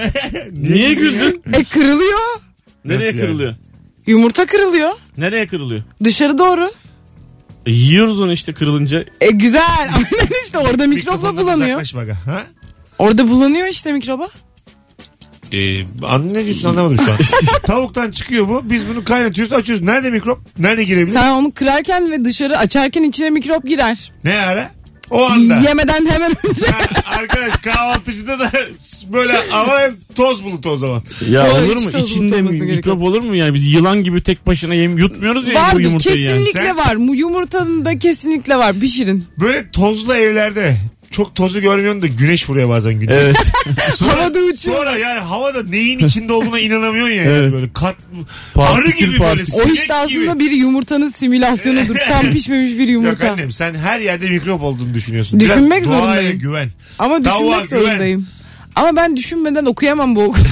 Niye 0.51 0.93
güldün? 0.93 1.41
E 1.53 1.63
kırılıyor. 1.63 2.19
Nereye 2.85 3.07
Nasıl 3.07 3.17
yani? 3.17 3.27
kırılıyor? 3.27 3.55
Yumurta 4.07 4.45
kırılıyor. 4.45 4.91
Nereye 5.17 5.47
kırılıyor? 5.47 5.83
Dışarı 6.03 6.37
doğru. 6.37 6.71
E, 7.65 7.71
yiyoruz 7.71 8.21
onu 8.21 8.31
işte 8.31 8.53
kırılınca. 8.53 9.05
E 9.21 9.31
güzel. 9.31 9.61
Aynen 9.95 10.29
işte 10.45 10.57
orada 10.57 10.87
mikropla 10.87 11.37
bulanıyor. 11.37 11.81
Ha? 12.25 12.43
Orada 12.99 13.29
bulanıyor 13.29 13.67
işte 13.67 13.91
mikroba. 13.91 14.27
Ee, 15.53 15.85
an- 16.03 16.33
ne 16.33 16.45
diyorsun 16.45 16.69
anlamadım 16.69 16.97
şu 17.05 17.11
an. 17.11 17.17
Tavuktan 17.67 18.11
çıkıyor 18.11 18.47
bu. 18.47 18.61
Biz 18.63 18.87
bunu 18.87 19.03
kaynatıyoruz 19.03 19.53
açıyoruz. 19.53 19.85
Nerede 19.85 20.09
mikrop? 20.11 20.39
Nerede 20.59 20.83
girebilir? 20.83 21.13
Sen 21.13 21.29
onu 21.31 21.51
kırarken 21.51 22.11
ve 22.11 22.25
dışarı 22.25 22.57
açarken 22.57 23.03
içine 23.03 23.29
mikrop 23.29 23.67
girer. 23.67 24.11
Ne 24.23 24.37
ara? 24.39 24.71
O 25.09 25.25
anda. 25.25 25.55
Yemeden 25.55 26.05
hemen 26.05 26.31
önce. 26.49 26.65
Ha, 26.67 27.01
arkadaş 27.19 27.57
kahvaltıcıda 27.57 28.39
da 28.39 28.51
böyle 29.13 29.37
ama 29.53 29.79
hep 29.79 29.93
toz 30.15 30.43
bulutu 30.43 30.69
o 30.69 30.77
zaman. 30.77 31.03
Ya 31.29 31.49
Tuvalet 31.49 31.69
olur 31.77 31.81
mu? 31.93 31.99
İçinde 32.03 32.41
gerek 32.41 32.61
mikrop 32.61 33.01
olur 33.01 33.21
mu 33.23 33.35
yani? 33.35 33.53
Biz 33.53 33.73
yılan 33.73 34.03
gibi 34.03 34.23
tek 34.23 34.47
başına 34.47 34.73
yem 34.73 34.97
yutmuyoruz 34.97 35.47
ya 35.47 35.55
bu 35.55 35.59
Vardır 35.59 35.79
yumurtayı 35.79 36.19
yani. 36.21 36.37
kesinlikle 36.37 36.63
Sen- 36.65 36.77
var. 36.77 36.95
Mu- 36.95 37.15
Yumurtanın 37.15 37.85
da 37.85 37.99
kesinlikle 37.99 38.55
var. 38.55 38.73
Pişirin. 38.79 39.25
Böyle 39.39 39.71
tozlu 39.71 40.15
evlerde 40.15 40.77
çok 41.11 41.35
tozu 41.35 41.61
görmüyorsun 41.61 42.01
da 42.01 42.07
güneş 42.07 42.49
vuruyor 42.49 42.69
bazen 42.69 42.93
güneş. 42.99 43.15
Evet. 43.21 43.35
Sonra, 43.95 44.11
Havada 44.13 44.39
uçuyor. 44.39 44.77
Sonra 44.77 44.97
yani 44.97 45.19
havada 45.19 45.63
neyin 45.63 45.99
içinde 45.99 46.33
olduğuna 46.33 46.59
inanamıyorsun 46.59 47.13
ya. 47.13 47.23
Yani 47.23 47.33
Evet. 47.37 47.53
böyle 47.53 47.73
kat 47.73 47.95
arı 48.55 48.89
gibi 48.89 49.09
böyle 49.09 49.17
partikül. 49.17 49.53
O 49.53 49.63
sinek 49.63 49.77
işte 49.77 49.93
aslında 49.93 50.33
gibi. 50.33 50.39
bir 50.39 50.51
yumurtanın 50.51 51.09
simülasyonudur. 51.09 51.95
Tam 52.09 52.31
pişmemiş 52.31 52.71
bir 52.71 52.79
Yok 52.79 52.89
yumurta. 52.89 53.31
annem 53.31 53.51
sen 53.51 53.73
her 53.73 53.99
yerde 53.99 54.29
mikrop 54.29 54.61
olduğunu 54.63 54.93
düşünüyorsun. 54.93 55.39
Biraz 55.39 55.55
Düşünmek 55.57 55.85
doğaya 55.85 55.99
zorundayım. 55.99 56.39
güven. 56.39 56.69
Ama 56.99 57.25
düşünmek 57.25 57.69
güven. 57.69 57.81
zorundayım. 57.85 58.27
Ama 58.75 58.95
ben 58.95 59.15
düşünmeden 59.17 59.65
okuyamam 59.65 60.15
bu 60.15 60.23
okulu. 60.23 60.43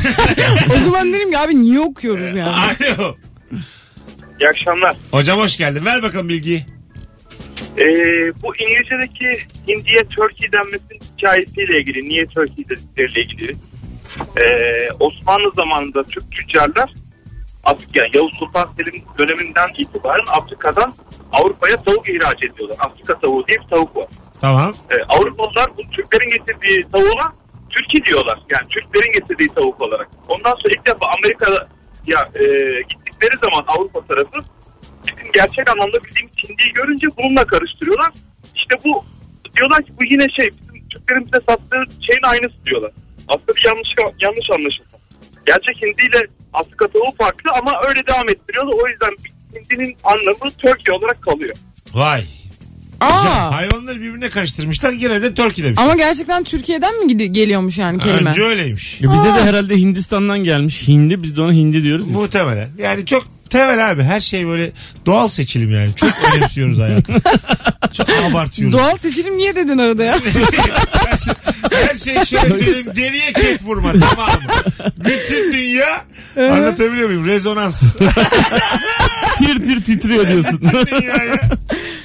o 0.75 0.85
zaman 0.85 1.13
derim 1.13 1.31
ki 1.31 1.37
abi 1.37 1.61
niye 1.61 1.79
okuyoruz 1.79 2.35
yani? 2.35 2.43
Alo. 2.43 3.15
İyi 4.41 4.47
akşamlar. 4.49 4.95
Hocam 5.11 5.39
hoş 5.39 5.57
geldin. 5.57 5.85
Ver 5.85 6.03
bakalım 6.03 6.29
bilgiyi. 6.29 6.65
Ee, 7.77 7.83
bu 8.43 8.55
İngilizce'deki 8.55 9.31
Hindiye 9.67 10.03
Turkey 10.15 10.51
denmesinin 10.51 10.99
hikayesiyle 11.17 11.79
ilgili, 11.79 12.09
niye 12.09 12.25
Turkey 12.25 12.69
dedikleriyle 12.69 13.21
ilgili. 13.21 13.55
Ee, 14.37 14.89
Osmanlı 14.99 15.51
zamanında 15.55 16.03
Türk 16.03 16.31
tüccarlar 16.31 16.93
Afrika, 17.63 17.99
yani 17.99 18.17
Yavuz 18.17 18.33
Sultan 18.39 18.69
Selim 18.77 19.03
döneminden 19.17 19.69
itibaren 19.77 20.25
Afrika'dan 20.27 20.93
Avrupa'ya 21.31 21.83
tavuk 21.83 22.09
ihraç 22.09 22.43
ediyorlar. 22.43 22.77
Afrika 22.79 23.19
tavuğu 23.19 23.47
diye 23.47 23.57
bir 23.57 23.67
tavuk 23.69 23.95
var. 23.95 24.07
Tamam. 24.41 24.73
Ee, 24.91 24.95
Avrupalılar 25.09 25.65
bu 25.77 25.81
Türklerin 25.91 26.31
getirdiği 26.31 26.91
tavuğa 26.91 27.33
Türkiye 27.69 28.05
diyorlar. 28.05 28.39
Yani 28.49 28.67
Türklerin 28.69 29.13
getirdiği 29.13 29.47
tavuk 29.55 29.81
olarak. 29.81 30.09
Ondan 30.27 30.51
sonra 30.51 30.73
ilk 30.77 30.87
defa 30.87 31.05
Amerika'ya 31.17 32.29
e, 32.35 32.45
gittikleri 32.89 33.37
zaman 33.43 33.65
Avrupa 33.67 34.05
tarafı 34.05 34.37
gerçek 35.33 35.69
anlamda 35.73 35.97
bildiğimiz 36.05 36.33
Hindi'yi 36.43 36.73
görünce 36.73 37.07
bununla 37.17 37.43
karıştırıyorlar. 37.45 38.11
İşte 38.55 38.75
bu 38.85 39.05
diyorlar 39.57 39.81
ki 39.85 39.91
bu 39.99 40.03
yine 40.13 40.25
şey 40.39 40.47
bizim 40.61 40.87
Türklerin 40.89 41.25
bize 41.25 41.41
sattığı 41.49 41.81
şeyin 42.07 42.23
aynısı 42.31 42.65
diyorlar. 42.65 42.91
Aslında 43.27 43.51
bir 43.57 43.65
yanlış 43.69 43.89
yanlış 44.25 44.47
anlaşılma. 44.55 44.97
Gerçek 45.45 45.75
Hindi 45.81 46.01
ile 46.09 46.21
Afrika 46.53 46.87
tavuğu 46.87 47.13
farklı 47.17 47.49
ama 47.61 47.71
öyle 47.89 48.01
devam 48.07 48.29
ettiriyorlar. 48.29 48.73
O 48.83 48.87
yüzden 48.89 49.13
Hindi'nin 49.55 49.97
anlamı 50.03 50.51
Türkiye 50.57 50.97
olarak 50.97 51.21
kalıyor. 51.21 51.55
Vay. 51.93 52.21
Güzel. 53.01 53.11
Aa, 53.11 53.55
Hayvanları 53.55 53.95
birbirine 54.01 54.29
karıştırmışlar. 54.29 54.91
Yine 54.93 55.21
de 55.21 55.33
Turkey 55.33 55.65
demişler. 55.65 55.83
ama 55.83 55.95
gerçekten 55.95 56.43
Türkiye'den 56.43 56.99
mi 56.99 57.07
gidi- 57.07 57.31
geliyormuş 57.31 57.77
yani 57.77 57.99
kelime? 57.99 58.29
Önce 58.29 58.43
öyleymiş. 58.43 59.01
Ya 59.01 59.13
bize 59.13 59.23
de 59.29 59.43
herhalde 59.43 59.75
Hindistan'dan 59.75 60.39
gelmiş. 60.39 60.87
Hindi 60.87 61.23
biz 61.23 61.37
de 61.37 61.41
ona 61.41 61.53
hindi 61.53 61.83
diyoruz. 61.83 62.07
ya. 62.11 62.17
Muhtemelen. 62.17 62.69
Yani 62.77 63.05
çok 63.05 63.27
temel 63.49 63.91
abi. 63.91 64.03
Her 64.03 64.19
şey 64.19 64.47
böyle 64.47 64.71
doğal 65.05 65.27
seçilim 65.27 65.71
yani. 65.71 65.95
Çok 65.95 66.09
önemsiyoruz 66.35 66.79
hayatı. 66.79 67.13
Çok 67.93 68.09
abartıyoruz. 68.09 68.73
Doğal 68.73 68.95
seçilim 68.95 69.37
niye 69.37 69.55
dedin 69.55 69.77
arada 69.77 70.03
ya? 70.03 70.13
her, 70.91 71.17
şey, 71.17 71.33
her 71.71 71.95
şey 71.95 72.25
şöyle 72.25 72.53
söyleyeyim. 72.53 72.87
Deriye 72.95 73.33
ket 73.33 73.63
vurma 73.63 73.91
tamam 73.91 74.29
mı? 74.29 74.51
Bütün 74.97 75.53
dünya 75.53 76.05
anlatabiliyor 76.37 77.07
muyum? 77.07 77.25
Rezonans. 77.27 77.81
tir 79.37 79.63
tir 79.63 79.83
titriyor 79.83 80.27
diyorsun. 80.27 80.61
Bütün. 80.61 81.03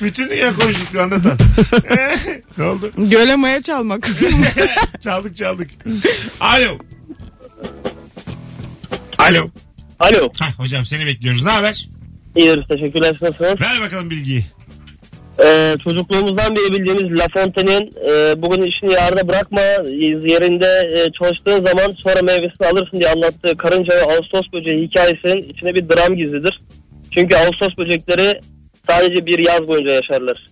Bütün 0.03 0.31
dünya 0.31 0.55
konuştuktu 0.55 1.01
anlatan. 1.01 1.39
ne 2.59 2.65
oldu? 2.65 2.93
Göle 2.99 3.37
maya 3.37 3.63
çalmak. 3.63 4.09
Çaldık 5.01 5.37
çaldık. 5.37 5.71
Alo. 6.41 6.79
Alo. 9.19 9.51
Alo. 10.03 10.29
Hah, 10.41 10.59
hocam 10.59 10.85
seni 10.85 11.07
bekliyoruz. 11.07 11.45
Ne 11.45 11.51
haber? 11.51 11.89
İyidir 12.37 12.65
teşekkürler 12.69 13.19
nasılsınız? 13.21 13.61
Ver 13.61 13.81
bakalım 13.85 14.11
bilgiyi. 14.11 14.45
Ee, 15.45 15.77
çocukluğumuzdan 15.85 16.57
beri 16.57 16.73
bildiğimiz 16.73 17.19
La 17.19 17.27
Fontaine'in 17.35 17.93
e, 18.11 18.43
bugün 18.43 18.63
işini 18.63 18.93
yarıda 18.93 19.29
bırakma 19.29 19.61
yerinde 20.31 20.69
e, 20.97 21.13
çalıştığın 21.13 21.67
zaman 21.67 21.95
sonra 21.97 22.23
meyvesini 22.23 22.67
alırsın 22.67 22.99
diye 22.99 23.11
anlattığı 23.11 23.57
karınca 23.57 23.97
ve 23.97 24.03
Ağustos 24.03 24.53
böceği 24.53 24.89
hikayesinin 24.89 25.43
içine 25.43 25.75
bir 25.75 25.89
dram 25.89 26.17
gizlidir. 26.17 26.61
Çünkü 27.11 27.37
Ağustos 27.37 27.79
böcekleri 27.79 28.41
sadece 28.89 29.27
bir 29.27 29.47
yaz 29.47 29.69
boyunca 29.69 29.93
yaşarlar. 29.93 30.47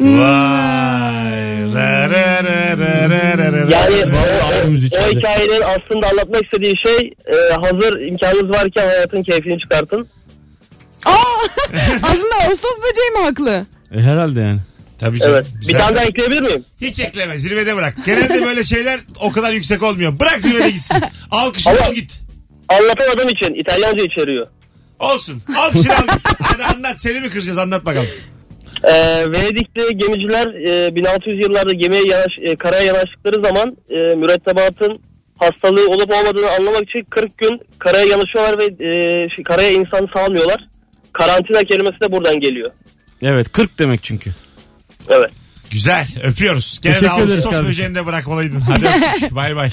Vay. 0.00 1.74
Ra 1.74 2.10
ra 2.10 2.44
ra 2.44 2.78
ra 2.78 3.10
ra 3.10 3.38
ra 3.38 3.52
ra. 3.52 3.66
Yani 3.70 4.14
o, 4.16 4.18
o, 4.66 5.10
hikayenin 5.10 5.62
aslında 5.62 6.08
anlatmak 6.08 6.44
istediği 6.44 6.74
şey 6.86 7.12
e, 7.26 7.54
hazır 7.54 8.00
imkanınız 8.00 8.50
varken 8.50 8.86
hayatın 8.88 9.22
keyfini 9.22 9.58
çıkartın. 9.58 10.08
Aa, 11.04 11.12
aslında 12.02 12.34
Ağustos 12.48 12.76
böceği 12.78 13.10
mi 13.10 13.18
haklı? 13.24 13.66
E, 13.92 14.00
herhalde 14.02 14.40
yani. 14.40 14.60
Tabii 14.98 15.18
canım. 15.18 15.34
Evet. 15.34 15.46
Bir 15.68 15.74
tane 15.74 15.96
daha 15.96 16.04
ekleyebilir 16.04 16.42
miyim? 16.42 16.64
Hiç 16.80 17.00
ekleme 17.00 17.38
zirvede 17.38 17.76
bırak. 17.76 17.94
Genelde 18.06 18.44
böyle 18.44 18.64
şeyler 18.64 19.00
o 19.20 19.32
kadar 19.32 19.52
yüksek 19.52 19.82
olmuyor. 19.82 20.18
Bırak 20.20 20.40
zirvede 20.40 20.70
gitsin. 20.70 20.96
Alkışını 21.30 21.72
Ama- 21.72 21.86
al 21.86 21.92
git. 21.94 22.20
Anlatamadığım 22.68 23.28
için 23.28 23.54
İtalyanca 23.54 24.04
içeriyor. 24.04 24.46
Olsun. 24.98 25.42
Alkışını 25.56 25.96
al 25.96 26.02
git. 26.02 26.26
Hadi 26.42 26.64
anlat 26.64 26.96
seni 27.00 27.20
mi 27.20 27.30
kıracağız 27.30 27.58
anlat 27.58 27.84
bakalım. 27.84 28.08
Ee, 28.84 29.24
Venedikli 29.32 29.98
gemiciler 29.98 30.46
e, 30.86 30.94
1600 30.94 31.42
yıllarda 31.44 31.72
gemiye 31.72 32.06
yanaş, 32.06 32.32
e, 32.42 32.56
karaya 32.56 32.82
yanaştıkları 32.82 33.44
zaman 33.44 33.76
e, 33.90 33.96
mürettebatın 34.14 34.98
hastalığı 35.38 35.88
olup 35.88 36.10
olmadığını 36.12 36.50
anlamak 36.50 36.82
için 36.82 37.06
40 37.10 37.38
gün 37.38 37.60
karaya 37.78 38.04
yanaşıyorlar 38.04 38.58
ve 38.58 38.64
e, 38.64 39.28
şey, 39.30 39.44
karaya 39.44 39.70
insan 39.70 40.08
salmıyorlar. 40.16 40.68
Karantina 41.12 41.60
kelimesi 41.64 42.00
de 42.00 42.12
buradan 42.12 42.40
geliyor. 42.40 42.70
Evet 43.22 43.52
40 43.52 43.78
demek 43.78 44.02
çünkü. 44.02 44.30
Evet. 45.08 45.30
Güzel 45.70 46.06
öpüyoruz. 46.24 46.80
Gene 46.82 46.94
de 46.94 46.98
Teşekkür 46.98 47.16
ederiz 47.22 47.32
Ağustos 47.32 47.50
kardeşim. 47.50 47.70
böceğini 47.70 47.94
de 47.94 48.06
bırakmalıydın. 48.06 48.60
Hadi 48.60 48.86
öptük. 49.14 49.34
bay 49.34 49.56
bay. 49.56 49.70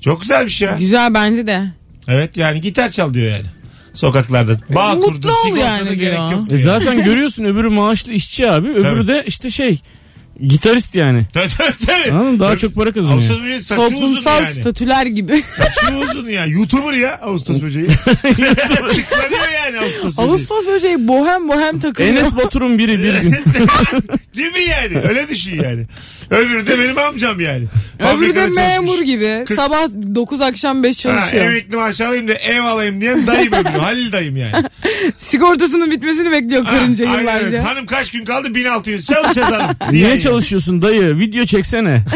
Çok 0.00 0.20
güzelmiş 0.20 0.62
ya. 0.62 0.76
Güzel 0.78 1.14
bence 1.14 1.46
de. 1.46 1.62
Evet 2.08 2.36
yani 2.36 2.60
gitar 2.60 2.88
çal 2.88 3.14
diyor 3.14 3.30
yani. 3.30 3.46
Sokaklarda. 3.94 4.52
Bağ 4.74 4.94
Mutlu 4.94 5.06
kurdu. 5.06 5.28
ol 5.28 5.32
Sigortada 5.44 5.66
yani 5.66 5.96
gerek 5.98 6.18
diyor. 6.18 6.30
yok. 6.30 6.46
E 6.46 6.50
diyor. 6.50 6.60
zaten 6.60 7.04
görüyorsun 7.04 7.44
öbürü 7.44 7.68
maaşlı 7.68 8.12
işçi 8.12 8.50
abi. 8.50 8.68
Öbürü 8.68 8.82
Tabii. 8.82 9.08
de 9.08 9.24
işte 9.26 9.50
şey 9.50 9.78
gitarist 10.46 10.94
yani. 10.94 11.26
Tabii 11.32 11.48
tabii 11.58 11.86
tabii. 11.86 12.12
Anladın 12.12 12.32
mı? 12.32 12.40
Daha 12.40 12.56
çok 12.58 12.74
para 12.74 12.92
kazanıyor. 12.92 13.18
Ağustos 13.18 13.40
böceği 13.42 13.62
saçı 13.62 13.80
uzun 13.80 13.92
Toplumsal 13.92 14.42
yani. 14.42 14.54
statüler 14.54 15.06
gibi. 15.06 15.42
Saçı 15.56 15.94
uzun 15.96 16.28
ya. 16.28 16.46
Youtuber 16.46 16.92
ya 16.92 17.20
Ağustos 17.22 17.62
böceği. 17.62 17.86
Tıklanıyor 18.22 19.48
yani 19.64 19.78
Ağustos 19.80 20.04
böceği. 20.18 20.28
Ağustos 20.28 20.66
böceği 20.66 21.08
bohem 21.08 21.48
bohem 21.48 21.80
takılıyor. 21.80 22.14
Enes 22.14 22.36
Batur'un 22.36 22.78
biri 22.78 22.98
bir 23.02 23.14
gün. 23.20 23.32
Değil 24.36 24.52
mi 24.52 24.60
yani? 24.70 25.08
Öyle 25.08 25.28
düşün 25.28 25.62
yani. 25.62 25.86
Öbürü 26.30 26.66
de 26.66 26.78
benim 26.78 26.98
amcam 26.98 27.40
yani. 27.40 27.64
Öbürü 27.98 28.00
de 28.00 28.06
Fabrikada 28.06 28.44
çalışmış. 28.54 28.64
memur 28.66 29.02
gibi. 29.02 29.44
Sabah 29.56 29.88
9 30.14 30.40
akşam 30.40 30.82
5 30.82 30.96
Ha, 30.96 31.00
çalışıyor. 31.12 31.44
emekli 31.44 31.76
maaş 31.76 32.00
alayım 32.00 32.28
da 32.28 32.32
ev 32.34 32.62
alayım 32.62 33.00
diyen 33.00 33.26
dayım 33.26 33.52
öbürü. 33.52 33.78
Halil 33.78 34.12
dayım 34.12 34.36
yani. 34.36 34.52
Sigortasının 35.16 35.90
bitmesini 35.90 36.30
bekliyor 36.32 36.64
Ha, 36.64 36.70
karınca 36.70 37.10
aynen 37.10 37.18
öyle. 37.20 37.46
yıllarca. 37.46 37.64
Hanım 37.70 37.86
kaç 37.86 38.10
gün 38.10 38.24
kaldı? 38.24 38.54
1600. 38.54 39.06
Çalışacağız 39.06 39.52
hanım. 39.52 39.76
Niye 39.90 40.08
yani. 40.08 40.20
Çalışıyorsun 40.30 40.82
dayı? 40.82 41.18
Video 41.18 41.44
çeksene. 41.44 42.04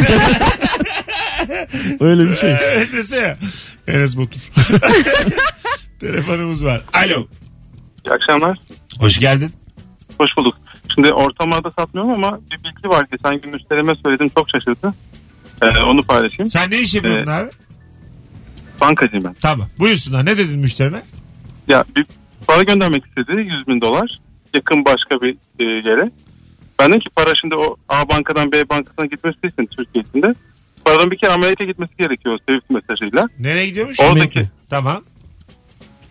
Öyle 2.01 2.25
bir 2.31 2.37
şey. 2.37 2.51
Evet 2.53 2.93
desene. 2.93 3.37
Enes 3.89 4.17
Batur. 4.17 4.41
Telefonumuz 6.01 6.65
var. 6.65 6.83
Alo. 6.93 7.27
İyi 8.07 8.11
akşamlar. 8.13 8.59
Hoş 8.99 9.19
geldin. 9.19 9.51
Hoş 10.19 10.31
bulduk. 10.37 10.55
Şimdi 10.95 11.13
ortamlarda 11.13 11.71
satmıyorum 11.71 12.25
ama 12.25 12.41
bir 12.41 12.65
bilgi 12.65 12.89
var. 12.89 13.07
Geçen 13.13 13.41
gün 13.41 13.51
müşterime 13.51 13.93
söyledim 14.05 14.29
çok 14.39 14.47
şaşırdı. 14.51 14.95
Ee, 15.63 15.67
onu 15.67 16.03
paylaşayım. 16.03 16.49
Sen 16.49 16.71
ne 16.71 16.81
iş 16.81 16.95
yapıyordun 16.95 17.19
Evet. 17.19 17.29
abi? 17.29 17.51
Bankacıyım 18.81 19.25
ben. 19.25 19.35
Tamam. 19.43 19.69
Buyursunlar. 19.79 20.27
Ne 20.27 20.39
dedin 20.39 20.59
müşterine? 20.59 21.03
Ya 21.69 21.85
bir 21.97 22.07
para 22.47 22.63
göndermek 22.63 23.05
istedi 23.07 23.41
100 23.41 23.67
bin 23.69 23.81
dolar. 23.81 24.21
Yakın 24.55 24.85
başka 24.85 25.23
bir 25.25 25.37
e, 25.61 25.65
yere. 25.89 26.11
Ben 26.79 26.89
dedim 26.89 27.01
ki 27.01 27.11
para 27.17 27.31
şimdi 27.41 27.55
o 27.55 27.77
A 27.89 28.09
bankadan 28.09 28.53
B 28.53 28.69
bankasına 28.69 29.07
gitmesi 29.07 29.39
için 29.47 29.67
Türkiye'sinde. 29.77 30.35
Paranın 30.85 31.11
bir 31.11 31.19
kere 31.19 31.31
Amerika'ya 31.33 31.71
gitmesi 31.71 31.93
gerekiyor 31.99 32.39
Swift 32.49 32.71
mesajıyla. 32.71 33.29
Nereye 33.39 33.67
gidiyormuş? 33.67 34.01
Oradaki. 34.01 34.43
Tamam. 34.71 35.05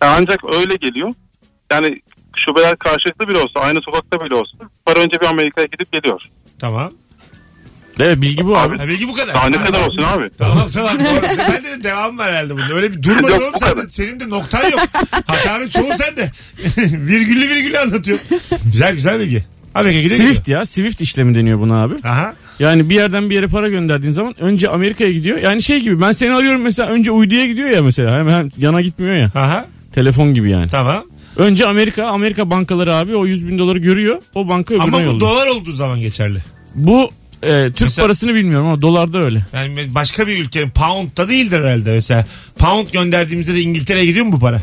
Ya 0.02 0.14
ancak 0.18 0.38
öyle 0.54 0.74
geliyor. 0.76 1.12
Yani 1.72 2.00
şubeler 2.46 2.76
karşılıklı 2.76 3.28
bile 3.28 3.38
olsa 3.38 3.60
aynı 3.60 3.80
sokakta 3.82 4.24
bile 4.24 4.34
olsa 4.34 4.56
para 4.86 5.00
önce 5.00 5.20
bir 5.20 5.26
Amerika'ya 5.26 5.66
gidip 5.72 5.92
geliyor. 5.92 6.20
Tamam. 6.58 6.92
Evet 8.00 8.22
bilgi 8.22 8.46
bu 8.46 8.58
abi. 8.58 8.78
Ha, 8.78 8.88
bilgi 8.88 9.08
bu 9.08 9.14
kadar. 9.14 9.34
Daha 9.34 9.48
ne 9.48 9.64
kadar 9.64 9.86
olsun 9.86 10.02
abi. 10.02 10.30
Tamam 10.38 10.70
tamam 10.74 10.98
doğru. 11.00 11.22
Ben 11.22 11.64
de 11.64 11.82
devam 11.82 12.18
var 12.18 12.30
herhalde 12.30 12.52
bunda. 12.54 12.74
Öyle 12.74 12.92
bir 12.92 13.02
durma 13.02 13.28
Yok, 13.28 13.40
oğlum 13.42 13.52
bu 13.54 13.58
sen 13.58 13.68
de. 13.68 13.74
kadar. 13.74 13.88
Senin 13.88 14.20
de 14.20 14.30
noktan 14.30 14.70
yok. 14.70 14.80
Hatanın 15.26 15.68
çoğu 15.68 15.94
sende. 15.94 16.32
virgüllü 16.92 17.48
virgüllü 17.48 17.78
anlatıyor. 17.78 18.18
Güzel 18.72 18.94
güzel 18.94 19.20
bilgi. 19.20 19.44
Amerika'ya 19.74 20.02
gidiyor. 20.02 20.18
Swift 20.20 20.48
ya. 20.48 20.64
Swift 20.64 21.00
işlemi 21.00 21.34
deniyor 21.34 21.58
buna 21.60 21.82
abi. 21.82 21.94
Aha. 22.04 22.34
Yani 22.58 22.90
bir 22.90 22.94
yerden 22.94 23.30
bir 23.30 23.34
yere 23.34 23.46
para 23.46 23.68
gönderdiğin 23.68 24.12
zaman 24.12 24.34
önce 24.40 24.68
Amerika'ya 24.68 25.12
gidiyor. 25.12 25.38
Yani 25.38 25.62
şey 25.62 25.80
gibi 25.80 26.00
ben 26.00 26.12
seni 26.12 26.34
arıyorum 26.34 26.62
mesela 26.62 26.88
önce 26.88 27.10
uyduya 27.10 27.44
gidiyor 27.46 27.70
ya 27.70 27.82
mesela. 27.82 28.18
Hemen 28.18 28.50
yana 28.58 28.80
gitmiyor 28.80 29.14
ya. 29.14 29.30
Aha. 29.34 29.64
Telefon 29.92 30.34
gibi 30.34 30.50
yani. 30.50 30.70
Tamam. 30.70 31.04
Önce 31.36 31.66
Amerika, 31.66 32.06
Amerika 32.06 32.50
bankaları 32.50 32.94
abi 32.96 33.16
o 33.16 33.26
100 33.26 33.46
bin 33.48 33.58
doları 33.58 33.78
görüyor. 33.78 34.22
O 34.34 34.48
banka 34.48 34.74
öbürüne 34.74 34.84
Ama 34.88 34.98
bu 34.98 35.02
yolluyor. 35.02 35.20
dolar 35.20 35.46
olduğu 35.46 35.72
zaman 35.72 36.00
geçerli. 36.00 36.38
bu 36.74 37.10
e, 37.42 37.66
Türk 37.66 37.80
Mesela- 37.80 38.06
parasını 38.06 38.34
bilmiyorum 38.34 38.66
ama 38.66 38.82
dolarda 38.82 39.18
öyle. 39.18 39.46
Yani 39.54 39.94
başka 39.94 40.26
bir 40.26 40.38
ülkenin 40.44 40.70
pound'da 40.70 41.28
değildir 41.28 41.58
herhalde 41.60 41.92
mesela. 41.92 42.24
Pound 42.58 42.88
gönderdiğimizde 42.92 43.54
de 43.54 43.60
İngiltere'ye 43.60 44.06
gidiyor 44.06 44.26
mu 44.26 44.32
bu 44.32 44.40
para? 44.40 44.62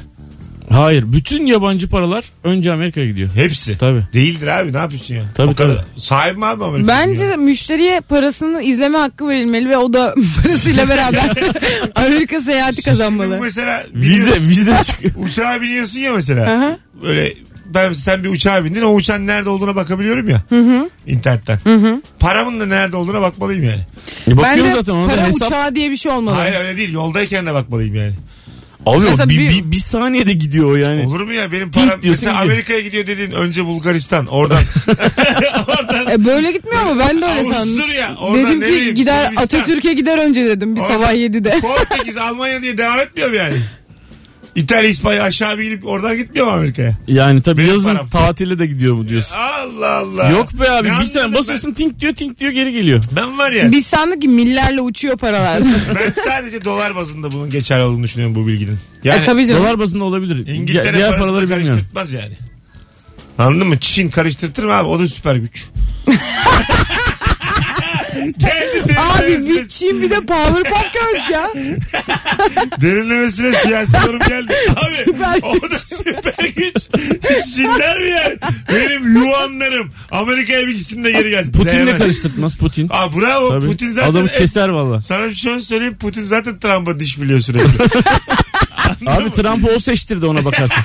Hayır. 0.72 1.04
Bütün 1.08 1.46
yabancı 1.46 1.90
paralar 1.90 2.26
önce 2.44 2.72
Amerika'ya 2.74 3.08
gidiyor. 3.08 3.30
Hepsi. 3.36 3.78
Tabii. 3.78 4.04
Değildir 4.14 4.48
abi 4.48 4.74
ne 4.74 4.78
yapıyorsun 4.78 5.16
ya? 5.16 5.24
Tabii, 5.36 5.48
o 5.52 5.56
kadar. 5.56 5.86
Sahip 5.98 6.38
mi 6.38 6.46
abi 6.46 6.64
Amerika? 6.64 6.88
Bence 6.88 7.36
müşteriye 7.36 8.00
parasını 8.02 8.62
izleme 8.62 8.98
hakkı 8.98 9.30
verilmeli 9.30 9.70
ve 9.70 9.78
o 9.78 9.94
da 9.94 10.16
parasıyla 10.44 10.90
beraber 10.90 11.30
Amerika 11.96 12.42
seyahati 12.42 12.82
kazanmalı. 12.84 13.40
Mesela 13.42 13.84
Vize 13.94 14.42
vize 14.42 14.78
çıkıyor. 14.84 15.14
uçağa 15.28 15.62
biniyorsun 15.62 16.00
ya 16.00 16.14
mesela. 16.14 16.54
Aha. 16.58 16.78
Böyle 17.04 17.34
ben 17.66 17.94
sen 17.94 18.24
bir 18.24 18.30
uçağa 18.30 18.66
bindin 18.66 18.82
o 18.82 18.94
uçağın 18.94 19.28
nerede 19.28 19.50
olduğuna 19.50 19.76
bakabiliyorum 19.76 20.30
ya. 20.30 20.42
internetten. 21.08 21.60
Paramın 22.20 22.60
da 22.60 22.66
nerede 22.66 22.96
olduğuna 22.96 23.22
bakmalıyım 23.22 23.64
yani. 23.64 23.82
E, 24.28 24.38
Bence 24.38 24.72
zaten 24.76 24.94
ona 24.94 25.06
da 25.12 25.16
para 25.16 25.28
hesap. 25.28 25.48
uçağı 25.48 25.76
diye 25.76 25.92
bir 25.92 25.98
şey 25.98 26.12
olmalı. 26.12 26.36
Hayır 26.36 26.54
öyle 26.60 26.78
değil 26.78 26.94
yoldayken 26.94 27.46
de 27.46 27.54
bakmalıyım 27.54 27.96
yani. 27.96 28.14
Abi 28.86 28.98
o 28.98 29.00
Mesela 29.00 29.30
bir, 29.30 29.38
bir- 29.38 29.50
bir, 29.50 29.72
bir 29.72 29.78
saniyede 29.78 30.34
gidiyor 30.34 30.72
o 30.72 30.76
yani. 30.76 31.08
Olur 31.08 31.22
mu 31.22 31.34
ya 31.34 31.52
benim 31.52 31.72
Tink 31.72 31.88
param 31.88 32.02
diyorsun 32.02 32.10
mesela 32.28 32.32
gidiyor. 32.32 32.46
Amerika'ya 32.54 32.80
gidiyor 32.80 33.08
dediğin 33.08 33.32
önce 33.32 33.66
Bulgaristan 33.66 34.26
oradan. 34.26 34.58
oradan 35.68 36.08
E 36.12 36.26
böyle 36.26 36.52
gitmiyor 36.52 36.82
ama 36.82 37.00
ben 37.00 37.22
de 37.22 37.26
öyle 37.26 37.44
sandım. 37.46 37.76
Avusturya, 37.80 38.16
oradan 38.22 38.46
Dedim 38.48 38.62
ne 38.62 38.66
ki 38.68 38.72
bileyim, 38.74 38.96
gider 38.96 39.24
Sırbistan. 39.24 39.44
Atatürk'e 39.44 39.94
gider 39.94 40.18
önce 40.18 40.46
dedim 40.46 40.76
bir 40.76 40.82
Oradan- 40.82 40.94
sabah 40.94 41.14
7'de. 41.14 41.60
Portekiz 41.60 42.18
Almanya 42.18 42.62
diye 42.62 42.78
devam 42.78 43.00
etmiyor 43.00 43.30
mu 43.30 43.36
yani? 43.36 43.56
İtalya 44.56 44.90
İspanya 44.90 45.24
aşağı 45.24 45.58
bir 45.58 45.64
gidip 45.64 45.88
oradan 45.88 46.18
gitmiyor 46.18 46.46
mu 46.48 46.52
Amerika'ya? 46.52 46.98
Yani 47.08 47.42
tabii 47.42 47.62
Benim 47.62 47.72
yazın 47.72 47.94
param. 47.94 48.10
tatile 48.10 48.60
de 48.60 48.66
gidiyor 48.66 48.98
bu 48.98 49.10
diyorsun. 49.10 49.36
Allah 49.36 49.90
Allah. 49.98 50.30
Yok 50.30 50.60
be 50.60 50.72
abi 50.72 50.88
Ne 50.88 51.00
bir 51.00 51.06
sene 51.06 51.24
anladım 51.24 51.40
basıyorsun 51.40 51.74
tink 51.74 52.00
diyor 52.00 52.16
tink 52.16 52.40
diyor 52.40 52.52
geri 52.52 52.72
geliyor. 52.72 53.04
Ben, 53.16 53.38
var 53.38 53.52
ya 53.52 53.72
Biz 53.72 53.86
sandık 53.88 54.22
ki 54.22 54.28
millerle 54.28 54.82
uçuyor 54.82 55.18
paralar. 55.18 55.62
ben 55.96 56.14
sadece 56.26 56.64
dolar 56.64 56.96
bazında 56.96 57.32
bunun 57.32 57.50
geçerli 57.50 57.84
olduğunu 57.84 58.04
düşünüyorum 58.04 58.36
bu 58.36 58.48
bilginin. 58.48 58.78
Yani 59.04 59.22
e 59.22 59.24
tabii 59.24 59.48
canım. 59.48 59.64
Dolar 59.64 59.80
bazında 59.80 60.04
olabilir. 60.04 60.48
İngiltere 60.48 60.98
diğer 60.98 61.10
parasını 61.10 61.26
paraları 61.26 61.44
bilmiyorum. 61.44 61.68
karıştırtmaz 61.68 62.12
yani. 62.12 62.34
Anladın 63.38 63.68
mı? 63.68 63.80
Çin 63.80 64.10
karıştırtır 64.10 64.64
mı 64.64 64.74
abi? 64.74 64.88
O 64.88 65.00
da 65.00 65.08
süper 65.08 65.36
güç. 65.36 65.66
Abi 68.84 69.22
derinlemesine, 69.28 70.02
bir 70.02 70.10
de 70.10 70.16
Powerpuff 70.16 70.94
Girls 70.94 71.30
ya. 71.32 71.50
derinlemesine 72.82 73.54
siyasi 73.56 73.98
yorum 74.06 74.20
geldi. 74.20 74.54
Abi 74.70 74.96
Süper 75.06 75.40
o 75.44 75.72
da 75.72 75.78
süper 75.78 76.46
güç. 76.56 76.76
Çinler 77.56 78.00
mi 78.00 78.10
yani? 78.10 78.38
Benim 78.70 79.16
yuanlarım. 79.16 79.92
Amerika'ya 80.12 80.68
bir 80.68 80.72
gitsin 80.72 81.04
de 81.04 81.12
geri 81.12 81.30
gelsin. 81.30 81.52
Putin'le 81.52 81.74
Değmez. 81.74 81.98
karıştırtmaz 81.98 82.58
Putin. 82.58 82.88
Aa 82.92 83.16
bravo. 83.18 83.50
Tabii. 83.50 83.68
Putin 83.68 83.92
zaten 83.92 84.12
Adamı 84.12 84.28
keser 84.28 84.70
valla. 84.70 85.02
Sana 85.02 85.26
bir 85.30 85.34
şey 85.34 85.60
söyleyeyim. 85.60 85.98
Putin 86.00 86.22
zaten 86.22 86.60
Trump'a 86.60 87.00
diş 87.00 87.22
biliyor 87.22 87.40
sürekli. 87.40 87.68
Abi 89.06 89.32
Trump'ı 89.32 89.68
o 89.76 89.80
seçtirdi 89.80 90.26
ona 90.26 90.46
bakarsın. 90.46 90.78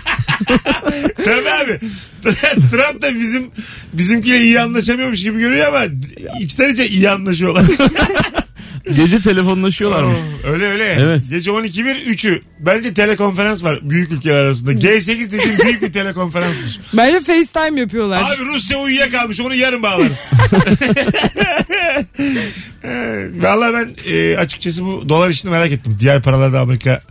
Tabii 1.24 1.50
abi. 1.50 1.78
Trump 2.70 3.02
da 3.02 3.20
bizim 3.20 3.50
bizimkiyle 3.92 4.40
iyi 4.40 4.60
anlaşamıyormuş 4.60 5.22
gibi 5.22 5.38
görüyor 5.40 5.66
ama 5.68 5.82
içten 6.40 6.72
içe 6.72 6.86
iyi 6.88 7.10
anlaşıyorlar. 7.10 7.64
Gece 8.96 9.20
telefonlaşıyorlarmış. 9.22 10.18
Oo, 10.18 10.52
öyle 10.52 10.66
öyle. 10.66 10.96
Evet. 11.00 11.22
Gece 11.30 11.50
12 11.50 11.84
bir 11.84 11.94
3'ü. 11.94 12.40
Bence 12.60 12.94
telekonferans 12.94 13.64
var 13.64 13.78
büyük 13.82 14.12
ülkeler 14.12 14.34
arasında. 14.34 14.72
G8 14.72 15.30
dediğim 15.30 15.58
büyük 15.58 15.82
bir 15.82 15.92
telekonferanstır. 15.92 16.80
Bence 16.94 17.20
FaceTime 17.20 17.80
yapıyorlar. 17.80 18.22
Abi 18.22 18.44
Rusya 18.44 18.78
uyuyakalmış 18.78 19.40
onu 19.40 19.54
yarın 19.54 19.82
bağlarız. 19.82 20.28
Ee, 22.84 23.28
Vallahi 23.40 23.72
ben 23.74 24.14
e, 24.14 24.36
açıkçası 24.38 24.84
bu 24.84 25.08
dolar 25.08 25.30
işini 25.30 25.50
merak 25.50 25.72
ettim. 25.72 25.96
Diğer 26.00 26.22
paralarda 26.22 26.60
Amerika 26.60 27.02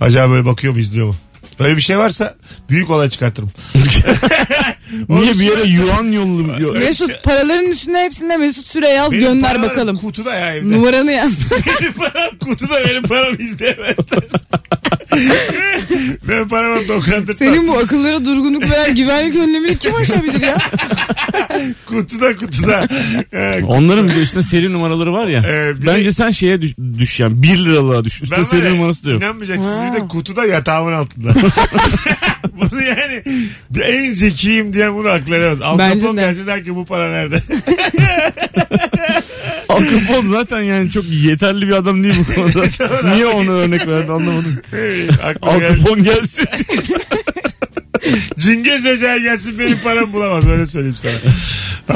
acaba 0.00 0.32
böyle 0.32 0.46
bakıyor 0.46 0.74
mu 0.74 0.80
izliyor 0.80 1.06
mu? 1.06 1.14
Öyle 1.58 1.76
bir 1.76 1.80
şey 1.80 1.98
varsa 1.98 2.34
büyük 2.70 2.90
olay 2.90 3.10
çıkartırım. 3.10 3.50
Niye 5.08 5.32
bir 5.32 5.40
yere 5.40 5.66
yuan 5.66 6.12
yollu? 6.12 6.72
Mesut 6.72 7.06
şey- 7.06 7.20
paraların 7.24 7.66
üstüne 7.66 8.02
hepsinde 8.02 8.36
Mesut 8.36 8.66
Süre 8.66 8.88
yaz 8.88 9.12
Benim 9.12 9.22
gönder 9.22 9.42
paralarım 9.42 9.70
bakalım. 9.70 9.96
Kutuda 9.96 10.34
ya 10.34 10.54
evde. 10.54 10.76
Numaranı 10.76 11.12
yaz. 11.12 11.32
benim 11.80 11.92
param 11.92 12.38
kutuda 12.40 12.84
benim 12.88 13.02
paramı 13.02 13.36
izleyemezler. 13.36 14.24
ben 16.28 16.48
paramı 16.48 16.88
dokandırtmam. 16.88 17.36
Senin 17.38 17.68
bu 17.68 17.78
akıllara 17.78 18.24
durgunluk 18.24 18.70
veren 18.70 18.94
güvenlik 18.94 19.36
önlemini 19.36 19.78
kim 19.78 19.94
aşabilir 19.94 20.42
ya? 20.42 20.58
Kutuda 21.86 22.36
kutuda. 22.36 22.88
Ee, 23.32 23.62
Onların 23.66 24.08
bir 24.08 24.14
de 24.14 24.20
üstüne 24.22 24.42
seri 24.42 24.72
numaraları 24.72 25.12
var 25.12 25.26
ya. 25.26 25.38
Ee, 25.48 25.76
bir 25.76 25.82
de- 25.82 25.86
Bence 25.86 26.12
sen 26.12 26.30
şeye 26.30 26.62
düş, 26.62 26.74
düş 26.98 27.20
yani 27.20 27.42
1 27.42 27.58
liralığa 27.58 28.04
düş. 28.04 28.22
Üstüne 28.22 28.38
ben 28.38 28.44
seri 28.44 28.60
var 28.60 28.66
ya, 28.66 28.74
numarası 28.74 29.04
da 29.06 29.10
yok. 29.10 29.22
İnanmayacaksınız 29.22 29.84
bir 29.84 30.00
de 30.00 30.08
kutuda 30.08 30.44
yatağımın 30.46 30.92
altında. 30.92 31.34
bunu 32.52 32.82
yani 32.82 33.22
bir 33.70 33.80
en 33.80 34.12
zekiyim 34.12 34.72
diye 34.72 34.94
bunu 34.94 35.08
akıl 35.08 35.32
edemez. 35.32 35.58
Capone 35.58 36.16
de. 36.16 36.20
gelse 36.26 36.46
der 36.46 36.64
ki 36.64 36.74
bu 36.74 36.84
para 36.84 37.10
nerede? 37.10 37.42
Al 39.68 39.82
Capone 39.84 40.28
zaten 40.30 40.60
yani 40.60 40.90
çok 40.90 41.04
yeterli 41.10 41.68
bir 41.68 41.72
adam 41.72 42.04
değil 42.04 42.14
bu 42.28 42.34
konuda. 42.34 42.62
Niye 43.14 43.26
onu 43.26 43.50
örnek 43.50 43.88
verdi 43.88 44.12
anlamadım. 44.12 44.58
Aklıma 45.24 45.52
Al 45.54 45.60
geldi. 45.60 45.78
Capone 45.78 46.02
gelsin. 46.02 46.44
Cingöz 48.38 48.84
Recai 48.84 49.22
gelsin 49.22 49.58
benim 49.58 49.78
paramı 49.78 50.12
bulamaz. 50.12 50.46
Öyle 50.46 50.66
söyleyeyim 50.66 50.96
sana. 51.02 51.32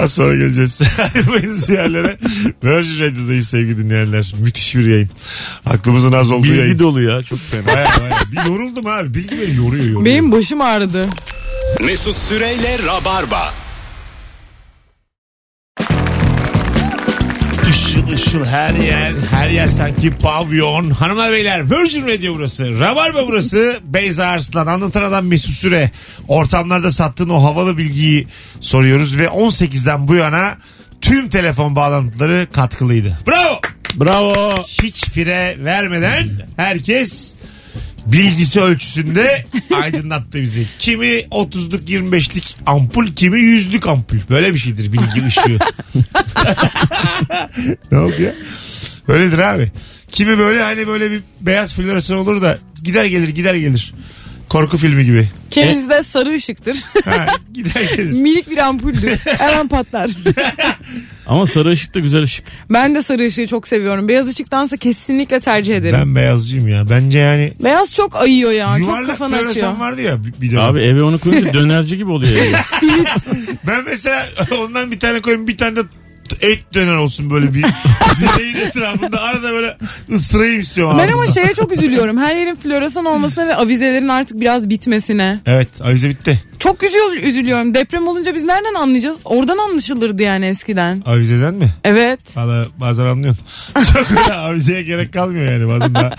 Az 0.03 0.13
sonra 0.15 0.35
geleceğiz. 0.37 0.81
Ayrılmayınız 1.15 1.69
bir 1.69 1.75
yerlere. 1.75 2.19
Virgin 2.65 3.01
Radio'dayız 3.01 3.49
sevgili 3.49 3.79
dinleyenler. 3.79 4.33
Müthiş 4.41 4.75
bir 4.77 4.87
yayın. 4.87 5.11
Aklımızın 5.67 6.13
az 6.13 6.31
olduğu 6.31 6.45
Bilgi 6.45 6.59
yayın. 6.59 6.79
dolu 6.79 7.03
ya 7.03 7.23
çok 7.23 7.39
fena. 7.39 7.67
Baya 7.67 7.87
baya. 8.01 8.15
Bir 8.33 8.51
yoruldum 8.51 8.87
abi. 8.87 9.15
Bilgi 9.15 9.31
beni 9.41 9.57
yoruyor 9.57 9.85
yoruyor. 9.85 10.05
Benim 10.05 10.33
başım 10.33 10.61
ağrıdı. 10.61 11.07
Mesut 11.85 12.17
Süreyle 12.17 12.79
Rabarba. 12.87 13.55
Işıl 17.93 18.13
ışıl 18.13 18.45
her 18.45 18.75
yer. 18.75 19.13
Her 19.31 19.49
yer 19.49 19.69
sanki 19.69 20.11
pavyon. 20.11 20.91
Hanımlar 20.91 21.33
beyler 21.33 21.71
Virgin 21.71 22.07
Radio 22.07 22.35
burası. 22.35 22.81
Rabarba 22.81 23.27
burası. 23.29 23.81
Beyza 23.85 24.27
Arslan 24.27 24.67
anlatan 24.67 25.03
adam 25.03 25.27
Mesut 25.27 25.55
Süre. 25.55 25.91
Ortamlarda 26.29 26.93
sattığın 26.93 27.29
o 27.29 27.43
havalı 27.43 27.79
bilgiyi 27.79 28.27
soruyoruz 28.61 29.19
ve 29.19 29.25
18'den 29.27 30.09
bu 30.09 30.15
yana 30.15 30.57
tüm 31.01 31.29
telefon 31.29 31.77
bağlantıları 31.77 32.47
katkılıydı. 32.53 33.19
Bravo. 33.27 33.61
Bravo. 33.95 34.55
Hiç 34.83 35.05
fire 35.05 35.57
vermeden 35.59 36.49
herkes 36.57 37.35
bilgisi 38.07 38.61
ölçüsünde 38.61 39.45
aydınlattı 39.83 40.43
bizi. 40.43 40.67
Kimi 40.79 41.07
30'luk 41.07 41.85
25'lik 41.85 42.57
ampul, 42.67 43.07
kimi 43.07 43.37
100'lük 43.37 43.91
ampul. 43.91 44.17
Böyle 44.31 44.55
bir 44.55 44.59
şeydir 44.59 44.93
bilgi 44.93 45.27
ışığı. 45.27 45.59
ne 47.93 47.99
oldu 47.99 48.23
ya? 48.23 48.35
Öyledir 49.09 49.39
abi. 49.39 49.73
Kimi 50.13 50.39
böyle 50.39 50.63
hani 50.63 50.87
böyle 50.87 51.11
bir 51.11 51.21
beyaz 51.41 51.75
floresan 51.75 52.17
olur 52.17 52.43
da 52.43 52.59
gider 52.83 53.05
gelir 53.05 53.29
gider 53.29 53.55
gelir. 53.55 53.95
Korku 54.53 54.77
filmi 54.77 55.05
gibi. 55.05 55.29
Kendisi 55.51 55.91
de 55.91 56.03
sarı 56.03 56.31
ışıktır. 56.35 56.77
Ha, 57.05 57.27
gider 57.55 57.83
gelir. 57.97 58.13
Minik 58.13 58.51
bir 58.51 58.57
ampuldür. 58.57 59.19
Hemen 59.39 59.69
patlar. 59.69 60.11
Ama 61.27 61.47
sarı 61.47 61.71
ışık 61.71 61.95
da 61.95 62.01
güzel 62.01 62.23
ışık. 62.23 62.45
Ben 62.71 62.95
de 62.95 63.03
sarı 63.03 63.27
ışığı 63.27 63.47
çok 63.47 63.69
seviyorum. 63.69 64.09
Beyaz 64.09 64.29
ışıktansa 64.29 64.77
kesinlikle 64.77 65.41
tercih 65.41 65.77
ederim. 65.77 65.99
Ben 66.01 66.15
beyazcıyım 66.15 66.69
ya. 66.69 66.91
Bence 66.91 67.19
yani 67.19 67.53
Beyaz 67.65 67.93
çok 67.95 68.17
ayıyor 68.17 68.51
ya. 68.53 68.69
Çok 68.79 68.87
yuvarlak 68.87 69.07
kafanı 69.07 69.35
açıyor. 69.35 69.53
floresan 69.53 69.81
vardı 69.81 70.03
ya 70.03 70.25
bir- 70.25 70.41
bir 70.41 70.53
dönem. 70.53 70.63
Abi 70.63 70.81
eve 70.81 71.03
onu 71.03 71.19
koyunca 71.19 71.53
dönerci 71.55 71.97
gibi 71.97 72.11
oluyor. 72.11 72.33
Yani. 72.45 73.05
Ben 73.67 73.85
mesela 73.85 74.27
ondan 74.61 74.91
bir 74.91 75.01
tane 75.01 75.21
koyayım 75.21 75.49
bir 75.49 75.57
tane 75.57 75.77
de 75.77 75.81
et 76.41 76.75
döner 76.75 76.95
olsun 76.95 77.31
böyle 77.31 77.55
bir 77.55 77.63
direğin 78.21 78.57
etrafında 78.57 79.21
arada 79.21 79.53
böyle 79.53 79.77
ıstırayım 80.11 80.61
istiyorum 80.61 80.99
Ben 80.99 81.13
ama 81.13 81.27
şeye 81.27 81.55
çok 81.55 81.73
üzülüyorum. 81.73 82.19
Her 82.19 82.37
yerin 82.37 82.57
floresan 82.57 83.05
olmasına 83.05 83.47
ve 83.47 83.57
avizelerin 83.57 84.09
artık 84.09 84.41
biraz 84.41 84.69
bitmesine. 84.69 85.41
Evet 85.47 85.69
avize 85.85 86.09
bitti. 86.09 86.43
Çok 86.59 86.83
üzüyor, 86.83 87.13
üzülüyorum. 87.13 87.75
Deprem 87.75 88.09
olunca 88.09 88.35
biz 88.35 88.43
nereden 88.43 88.75
anlayacağız? 88.75 89.21
Oradan 89.25 89.59
anlaşılırdı 89.59 90.23
yani 90.23 90.47
eskiden. 90.47 91.03
Avizeden 91.07 91.55
mi? 91.55 91.71
Evet. 91.85 92.37
Valla 92.37 92.67
bazen 92.77 93.05
anlıyorsun. 93.05 93.45
Çok 93.93 94.11
öyle 94.11 94.33
avizeye 94.33 94.83
gerek 94.83 95.13
kalmıyor 95.13 95.53
yani 95.53 95.69
bazen 95.69 95.95
daha. 95.95 96.11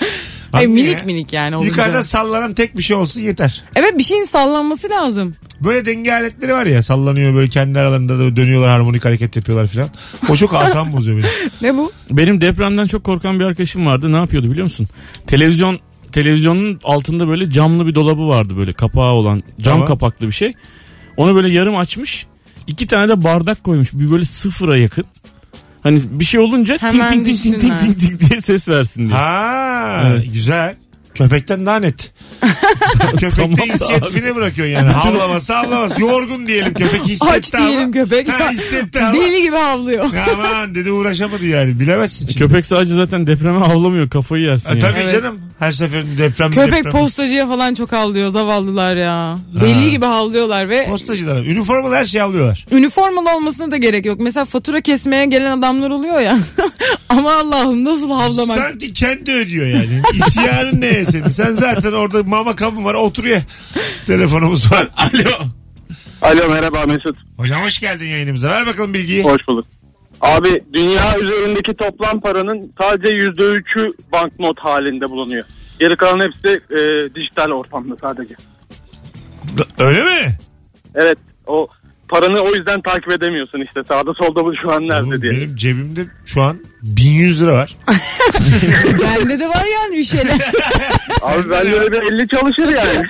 Hayır, 0.51 0.67
minik 0.67 0.97
ya. 0.97 1.03
minik 1.03 1.33
yani 1.33 1.55
olunca. 1.55 1.69
Yukarıda 1.69 2.03
sallanan 2.03 2.53
tek 2.53 2.77
bir 2.77 2.83
şey 2.83 2.95
olsun 2.95 3.21
yeter. 3.21 3.63
Evet 3.75 3.97
bir 3.97 4.03
şeyin 4.03 4.25
sallanması 4.25 4.89
lazım. 4.89 5.35
Böyle 5.63 5.85
denge 5.85 6.13
aletleri 6.13 6.53
var 6.53 6.65
ya 6.65 6.83
sallanıyor 6.83 7.33
böyle 7.35 7.49
kendi 7.49 7.79
aralarında 7.79 8.19
da 8.19 8.35
dönüyorlar 8.35 8.69
harmonik 8.69 9.05
hareket 9.05 9.35
yapıyorlar 9.35 9.67
filan. 9.67 9.89
O 10.29 10.35
çok 10.35 10.53
asam 10.55 10.93
bozuyor 10.93 11.17
beni. 11.17 11.25
Ne 11.61 11.77
bu? 11.77 11.91
Benim 12.11 12.41
depremden 12.41 12.87
çok 12.87 13.03
korkan 13.03 13.39
bir 13.39 13.45
arkadaşım 13.45 13.85
vardı. 13.85 14.11
Ne 14.11 14.17
yapıyordu 14.17 14.51
biliyor 14.51 14.63
musun? 14.63 14.87
Televizyon 15.27 15.79
televizyonun 16.11 16.79
altında 16.83 17.27
böyle 17.27 17.51
camlı 17.51 17.87
bir 17.87 17.95
dolabı 17.95 18.27
vardı 18.27 18.57
böyle 18.57 18.73
kapağı 18.73 19.11
olan 19.11 19.43
cam 19.61 19.73
Tamam. 19.73 19.87
kapaklı 19.87 20.27
bir 20.27 20.31
şey. 20.31 20.53
Onu 21.17 21.35
böyle 21.35 21.49
yarım 21.49 21.75
açmış. 21.77 22.25
iki 22.67 22.87
tane 22.87 23.09
de 23.09 23.23
bardak 23.23 23.63
koymuş. 23.63 23.93
Bir 23.93 24.11
böyle 24.11 24.25
sıfıra 24.25 24.77
yakın. 24.77 25.05
Hani 25.83 26.01
bir 26.09 26.25
şey 26.25 26.39
olunca 26.39 26.77
ting 26.77 27.09
ting 27.09 27.25
ting 27.25 27.41
ting 27.41 27.61
ting 27.61 27.99
ting 27.99 28.19
diye 28.29 28.41
ses 28.41 28.69
versin 28.69 29.01
diye. 29.07 29.17
Ha 29.17 30.03
Evet. 30.07 30.33
güzel. 30.33 30.75
Köpekten 31.15 31.65
daha 31.65 31.79
net. 31.79 32.11
Köpekte 33.11 33.29
Tamam 33.41 33.57
da 33.57 33.63
inisiyatifine 33.65 34.35
bırakıyorsun 34.35 34.73
yani. 34.73 34.91
Havlaması 34.91 35.53
havlaması. 35.53 36.01
Yorgun 36.01 36.47
diyelim 36.47 36.73
köpek 36.73 37.01
hissetti 37.05 37.31
Aç 37.31 37.53
ama. 37.55 37.67
diyelim 37.67 37.91
köpek. 37.91 38.29
Ha, 38.29 38.51
hissetti 38.51 38.99
ama. 39.03 39.13
Deli 39.13 39.41
gibi 39.41 39.55
havlıyor. 39.55 40.05
Aman 40.33 40.75
dedi 40.75 40.91
uğraşamadı 40.91 41.45
yani. 41.45 41.79
Bilemezsin. 41.79 42.27
şimdi. 42.27 42.39
Köpek 42.39 42.65
sadece 42.65 42.95
zaten 42.95 43.27
depreme 43.27 43.59
avlamıyor 43.65 44.09
kafayı 44.09 44.43
yersin 44.43 44.65
Ha, 44.69 44.71
yani. 44.75 44.81
tabii 44.81 44.99
Evet. 44.99 45.13
canım. 45.23 45.39
Her 45.63 45.71
seferinde 45.71 46.17
deprem 46.17 46.51
Köpek 46.51 46.73
deprem. 46.73 46.91
postacıya 46.91 47.47
falan 47.47 47.73
çok 47.73 47.91
havlıyor 47.91 48.29
zavallılar 48.29 48.95
ya. 48.95 49.37
Deli 49.61 49.91
gibi 49.91 50.05
havlıyorlar 50.05 50.69
ve 50.69 50.85
Postacılar. 50.85 51.45
Üniformalı 51.45 51.95
her 51.95 52.05
şeyi 52.05 52.23
alıyorlar. 52.23 52.65
üniformalı 52.71 53.35
olmasına 53.35 53.71
da 53.71 53.77
gerek 53.77 54.05
yok. 54.05 54.19
Mesela 54.19 54.45
fatura 54.45 54.81
kesmeye 54.81 55.25
gelen 55.25 55.57
adamlar 55.57 55.89
oluyor 55.89 56.19
ya. 56.19 56.39
Ama 57.09 57.33
Allah'ım 57.33 57.83
nasıl 57.85 58.11
havlamak. 58.11 58.57
Sanki 58.57 58.93
kendi 58.93 59.31
ödüyor 59.31 59.67
yani. 59.67 60.01
İsyanın 60.27 60.81
neye 60.81 61.05
senin? 61.05 61.29
Sen 61.29 61.53
zaten 61.53 61.91
orada 61.93 62.23
mama 62.23 62.55
kabın 62.55 62.83
var 62.83 62.93
oturuyor. 62.93 63.41
Telefonumuz 64.07 64.71
var. 64.71 64.89
Alo. 64.97 65.45
Alo 66.21 66.49
merhaba 66.49 66.85
Mesut. 66.85 67.17
Hocam 67.37 67.63
hoş 67.63 67.79
geldin 67.79 68.05
yayınımıza. 68.09 68.49
Ver 68.49 68.65
bakalım 68.67 68.93
bilgiyi. 68.93 69.23
Hoş 69.23 69.47
bulduk. 69.47 69.65
Abi 70.23 70.63
dünya 70.73 71.19
üzerindeki 71.19 71.73
toplam 71.73 72.19
paranın 72.21 72.73
sadece 72.81 73.15
yüzde 73.15 73.43
üçü 73.43 73.89
banknot 74.11 74.59
halinde 74.59 75.09
bulunuyor. 75.09 75.45
Geri 75.79 75.97
kalan 75.97 76.19
hepsi 76.19 76.61
e, 76.71 76.79
dijital 77.15 77.51
ortamda 77.51 77.95
sadece. 78.01 78.35
Öyle 79.79 80.03
mi? 80.03 80.37
Evet 80.95 81.17
o 81.47 81.67
paranı 82.13 82.39
o 82.39 82.55
yüzden 82.55 82.81
takip 82.81 83.11
edemiyorsun 83.11 83.61
işte 83.61 83.79
sağda 83.87 84.13
solda 84.13 84.45
bu 84.45 84.53
şu 84.61 84.71
an 84.71 84.83
nerede 84.87 85.03
Oğlum, 85.03 85.21
diye. 85.21 85.31
benim 85.31 85.55
cebimde 85.55 86.05
şu 86.25 86.41
an 86.41 86.57
1100 86.81 87.41
lira 87.41 87.53
var. 87.53 87.75
Bende 89.01 89.39
de 89.39 89.49
var 89.49 89.65
yani 89.73 89.97
bir 89.97 90.03
şeyler. 90.03 90.33
Abi 91.21 91.49
ben 91.49 91.73
öyle 91.73 91.91
bir 91.91 92.13
50 92.13 92.27
çalışır 92.27 92.77
yani. 92.77 93.05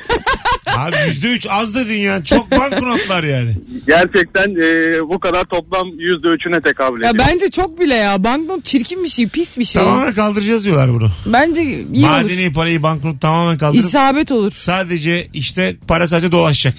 Abi 0.77 0.95
%3 0.95 1.49
az 1.49 1.75
dedin 1.75 1.97
ya. 1.97 2.23
Çok 2.23 2.51
banknotlar 2.51 3.23
yani. 3.23 3.55
Gerçekten 3.87 4.49
e, 4.49 5.01
bu 5.09 5.19
kadar 5.19 5.43
toplam 5.43 5.87
yüzde 5.97 6.27
üçüne 6.27 6.61
tekabül 6.61 7.01
ediyor. 7.01 7.13
ya 7.15 7.27
bence 7.27 7.49
çok 7.49 7.79
bile 7.79 7.95
ya. 7.95 8.23
Banknot 8.23 8.65
çirkin 8.65 9.03
bir 9.03 9.09
şey, 9.09 9.27
pis 9.27 9.57
bir 9.57 9.63
şey. 9.63 9.83
Tamamen 9.83 10.13
kaldıracağız 10.13 10.65
diyorlar 10.65 10.89
bunu. 10.89 11.09
Bence 11.25 11.61
iyi 11.93 12.05
Madeni 12.05 12.45
olur. 12.45 12.53
parayı 12.53 12.83
banknot 12.83 13.21
tamamen 13.21 13.57
kaldırıp 13.57 13.85
İsabet 13.85 14.31
olur. 14.31 14.53
sadece 14.57 15.27
işte 15.33 15.75
para 15.87 16.07
sadece 16.07 16.31
dolaşacak. 16.31 16.75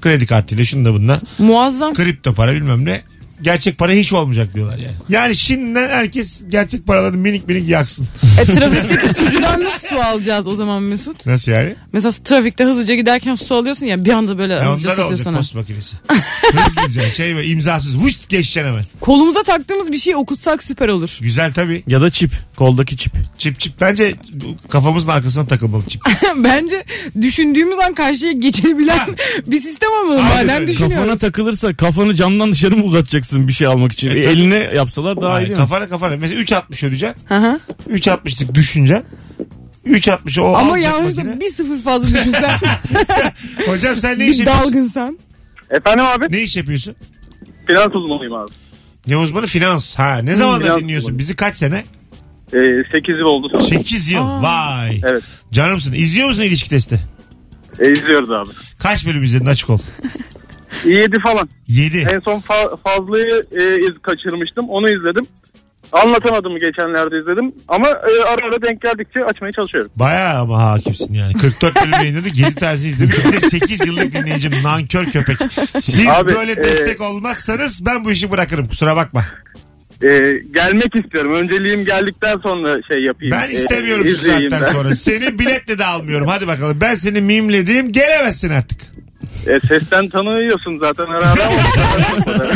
Kredi 0.00 0.26
kartıyla 0.26 0.64
şunda 0.64 0.94
bunda. 0.94 1.20
Muazzam. 1.38 1.94
Kripto 1.94 2.34
para 2.34 2.54
bilmem 2.54 2.84
ne. 2.84 3.02
Gerçek 3.42 3.78
para 3.78 3.92
hiç 3.92 4.12
olmayacak 4.12 4.54
diyorlar 4.54 4.78
yani. 4.78 4.94
Yani 5.08 5.36
şimdiden 5.36 5.88
herkes 5.88 6.42
gerçek 6.48 6.86
paraları 6.86 7.16
minik 7.18 7.48
minik 7.48 7.68
yaksın. 7.68 8.08
E, 8.40 8.44
trafikteki 8.44 9.08
sucudan 9.08 9.64
nasıl 9.64 9.88
su 9.88 10.00
alacağız 10.00 10.46
o 10.46 10.56
zaman 10.56 10.82
Mesut? 10.82 11.26
Nasıl 11.26 11.52
yani? 11.52 11.74
Mesela 11.92 12.12
trafikte 12.24 12.64
hızlıca 12.64 12.94
giderken 12.94 13.34
su 13.34 13.54
alıyorsun 13.54 13.86
ya 13.86 14.04
bir 14.04 14.12
anda 14.12 14.38
böyle 14.38 14.52
Ya 14.52 14.72
hızlıca 14.72 14.72
onda 14.72 14.84
da 14.88 14.88
satıyor 14.90 15.08
olacak 15.08 15.24
sana. 15.24 15.36
post 15.36 15.54
makinesi. 15.54 15.96
Hızlıca 16.52 17.10
şey 17.10 17.36
ve 17.36 17.46
imzasız. 17.46 17.96
Vuş 17.96 18.12
geçeceksin 18.28 18.68
hemen. 18.68 18.84
Kolumuza 19.00 19.42
taktığımız 19.42 19.92
bir 19.92 19.98
şeyi 19.98 20.16
okutsak 20.16 20.62
süper 20.62 20.88
olur. 20.88 21.18
Güzel 21.20 21.52
tabii. 21.52 21.82
Ya 21.86 22.00
da 22.00 22.10
çip. 22.10 22.30
Koldaki 22.56 22.96
çip. 22.96 23.12
Çip 23.38 23.60
çip. 23.60 23.80
Bence 23.80 24.14
kafamızın 24.68 25.08
arkasına 25.08 25.46
takılmalı 25.46 25.82
çip. 25.88 26.02
Bence 26.36 26.84
düşündüğümüz 27.22 27.78
an 27.78 27.94
karşıya 27.94 28.32
geçebilen 28.32 29.00
bir 29.46 29.62
sistem 29.62 29.88
olmalı. 30.02 30.22
Aynen 30.22 30.46
Madem 30.46 30.56
öyle. 30.60 30.68
düşünüyoruz. 30.72 30.96
Kafana 30.96 31.16
takılırsa 31.16 31.76
kafanı 31.76 32.14
camdan 32.14 32.52
dışarı 32.52 32.76
mı 32.76 32.84
uzatacaksın 33.28 33.48
bir 33.48 33.52
şey 33.52 33.66
almak 33.66 33.92
için? 33.92 34.08
E, 34.08 34.12
E, 34.12 34.22
tabii. 34.22 34.32
eline 34.32 34.56
yapsalar 34.56 35.20
daha 35.20 35.30
iyi 35.30 35.32
Hayır, 35.32 35.46
değil 35.48 35.56
mi? 35.58 35.62
kafana 35.62 35.88
kafana. 35.88 36.16
Mesela 36.16 36.40
3.60 36.40 36.86
ödeyeceksin. 36.86 37.22
Hı 37.28 37.34
hı. 37.36 37.60
3.60'lık 37.90 38.54
düşüneceksin. 38.54 39.06
3.60'ı 39.86 40.42
o 40.44 40.46
Ama 40.54 40.72
alacak 40.72 40.92
yanlışlıkla 40.92 41.24
makine. 41.24 41.40
bir 41.40 41.50
sıfır 41.50 41.82
fazla 41.82 42.08
düşünsen. 42.08 42.50
Hocam 43.66 43.96
sen 43.96 44.18
ne 44.18 44.26
iş 44.26 44.38
bir 44.38 44.46
yapıyorsun? 44.46 44.64
dalgınsan. 44.72 45.18
Efendim 45.70 46.04
abi 46.04 46.26
Ne 46.30 46.40
iş 46.42 46.56
yapıyorsun? 46.56 46.94
finans 47.66 47.94
uzmanıyım 47.94 48.34
abi. 48.34 48.50
Ne 49.06 49.16
uzmanı? 49.16 49.46
Finans. 49.46 49.98
Ha 49.98 50.18
ne 50.22 50.34
zamandır 50.34 50.64
finans 50.64 50.80
dinliyorsun? 50.80 51.06
uzmanı. 51.08 51.18
Bizi 51.18 51.36
kaç 51.36 51.56
sene? 51.56 51.84
E, 52.52 52.58
8 52.92 53.08
yıl 53.18 53.24
oldu 53.26 53.48
sonra. 53.48 53.62
8 53.62 54.10
yıl. 54.10 54.20
Aa. 54.20 54.42
Vay. 54.42 55.00
Evet. 55.04 55.22
Canımsın. 55.52 55.92
İzliyor 55.92 56.28
musun 56.28 56.42
ilişki 56.42 56.70
testi? 56.70 57.00
E, 57.80 57.92
izliyoruz 57.92 58.30
abi. 58.30 58.50
Kaç 58.78 59.06
bölüm 59.06 59.22
izledin 59.22 59.46
açık 59.46 59.70
ol? 59.70 59.78
7 60.84 61.18
falan. 61.20 61.48
7. 61.68 61.98
En 61.98 62.20
son 62.20 62.40
fa- 62.40 62.76
Fazlı'yı 62.84 63.46
e, 63.60 63.76
iz 63.86 64.02
kaçırmıştım. 64.02 64.68
Onu 64.68 64.86
izledim. 64.86 65.26
Anlatamadım 65.92 66.54
geçenlerde 66.56 67.18
izledim. 67.20 67.52
Ama 67.68 67.88
e, 67.88 68.22
ara 68.28 68.46
ara 68.48 68.62
denk 68.62 68.82
geldikçe 68.82 69.24
açmaya 69.24 69.52
çalışıyorum. 69.52 69.90
Bayağı 69.96 70.40
ama 70.40 70.62
hakimsin 70.62 71.14
yani. 71.14 71.32
44 71.32 71.76
bölüm 71.76 71.92
yayınladık 71.92 72.38
7 72.38 72.54
tanesi 72.54 72.88
izlemiş. 72.88 73.24
Bir 73.24 73.32
de 73.32 73.40
8 73.40 73.86
yıllık 73.86 74.12
dinleyicim 74.12 74.52
nankör 74.62 75.04
köpek. 75.04 75.38
Siz 75.80 76.08
Abi, 76.08 76.34
böyle 76.34 76.52
e- 76.52 76.64
destek 76.64 77.00
olmazsanız 77.00 77.86
ben 77.86 78.04
bu 78.04 78.10
işi 78.10 78.30
bırakırım 78.30 78.68
kusura 78.68 78.96
bakma. 78.96 79.24
E, 80.02 80.08
gelmek 80.54 80.96
istiyorum. 80.96 81.34
Önceliğim 81.34 81.84
geldikten 81.84 82.36
sonra 82.42 82.76
şey 82.92 83.02
yapayım. 83.02 83.32
Ben 83.32 83.50
istemiyorum 83.54 84.06
e, 84.06 84.10
şu 84.10 84.16
saatten 84.16 84.50
ben. 84.50 84.72
sonra. 84.72 84.94
Seni 84.94 85.38
biletle 85.38 85.78
de 85.78 85.84
almıyorum. 85.84 86.26
Hadi 86.28 86.46
bakalım. 86.46 86.78
Ben 86.80 86.94
seni 86.94 87.20
mimlediğim 87.20 87.92
gelemezsin 87.92 88.50
artık. 88.50 88.80
E, 89.48 89.66
sesten 89.68 90.08
tanıyorsun 90.08 90.78
zaten 90.78 91.06
herhalde 91.06 91.42
ama. 91.44 91.56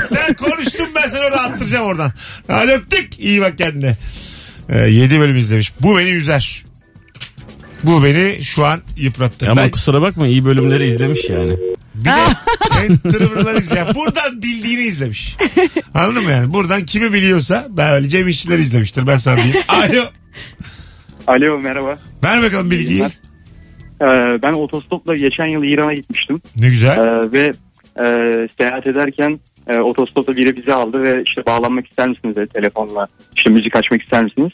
Sen 0.07 0.35
konuştun 0.35 0.87
ben 0.97 1.09
seni 1.09 1.25
orada 1.25 1.41
attıracağım 1.41 1.87
oradan. 1.87 2.13
Hadi 2.47 2.73
öptük. 2.73 3.19
İyi 3.21 3.41
bak 3.41 3.59
kendine. 3.59 3.97
Ee, 4.69 4.79
7 4.79 5.21
bölüm 5.21 5.37
izlemiş. 5.37 5.73
Bu 5.81 5.99
beni 5.99 6.11
üzer. 6.11 6.65
Bu 7.83 8.05
beni 8.05 8.45
şu 8.45 8.65
an 8.65 8.81
yıprattı. 8.97 9.51
Ama 9.51 9.63
ben 9.63 9.71
kusura 9.71 10.03
bakma 10.03 10.27
iyi 10.27 10.45
bölümleri 10.45 10.87
izlemiş 10.87 11.31
yani. 11.31 11.57
bir 11.95 12.05
de 12.05 12.11
en 12.85 12.97
tırvırlar 12.99 13.55
izleyen. 13.55 13.95
Buradan 13.95 14.43
bildiğini 14.43 14.83
izlemiş. 14.83 15.37
Anladın 15.95 16.25
mı 16.25 16.31
yani? 16.31 16.53
Buradan 16.53 16.87
kimi 16.87 17.13
biliyorsa 17.13 17.67
ben 17.71 17.93
öyle 17.93 18.09
Cem 18.09 18.29
İşçiler 18.29 18.59
izlemiştir. 18.59 19.07
Ben 19.07 19.19
sana 19.19 19.37
diyeyim. 19.37 19.57
Alo. 19.69 20.05
Alo 21.27 21.59
merhaba. 21.59 21.95
Ver 22.25 22.43
bakalım 22.43 22.71
bilgiyi. 22.71 23.05
Ee, 24.03 24.43
ben 24.43 24.53
otostopla 24.53 25.17
geçen 25.17 25.47
yıl 25.47 25.63
İran'a 25.63 25.95
gitmiştim 25.95 26.43
Ne 26.57 26.69
güzel. 26.69 26.99
Ee, 26.99 27.33
ve 27.33 27.53
e, 28.05 28.49
seyahat 28.59 28.87
ederken 28.87 29.41
e, 29.67 29.79
otostopta 29.79 30.37
biri 30.37 30.57
bizi 30.57 30.75
aldı 30.75 31.03
ve 31.03 31.23
işte 31.27 31.47
bağlanmak 31.47 31.87
ister 31.87 32.09
misiniz 32.09 32.37
dedi 32.37 32.49
telefonla 32.53 33.09
işte 33.37 33.51
müzik 33.51 33.77
açmak 33.77 34.03
ister 34.03 34.25
misiniz? 34.25 34.53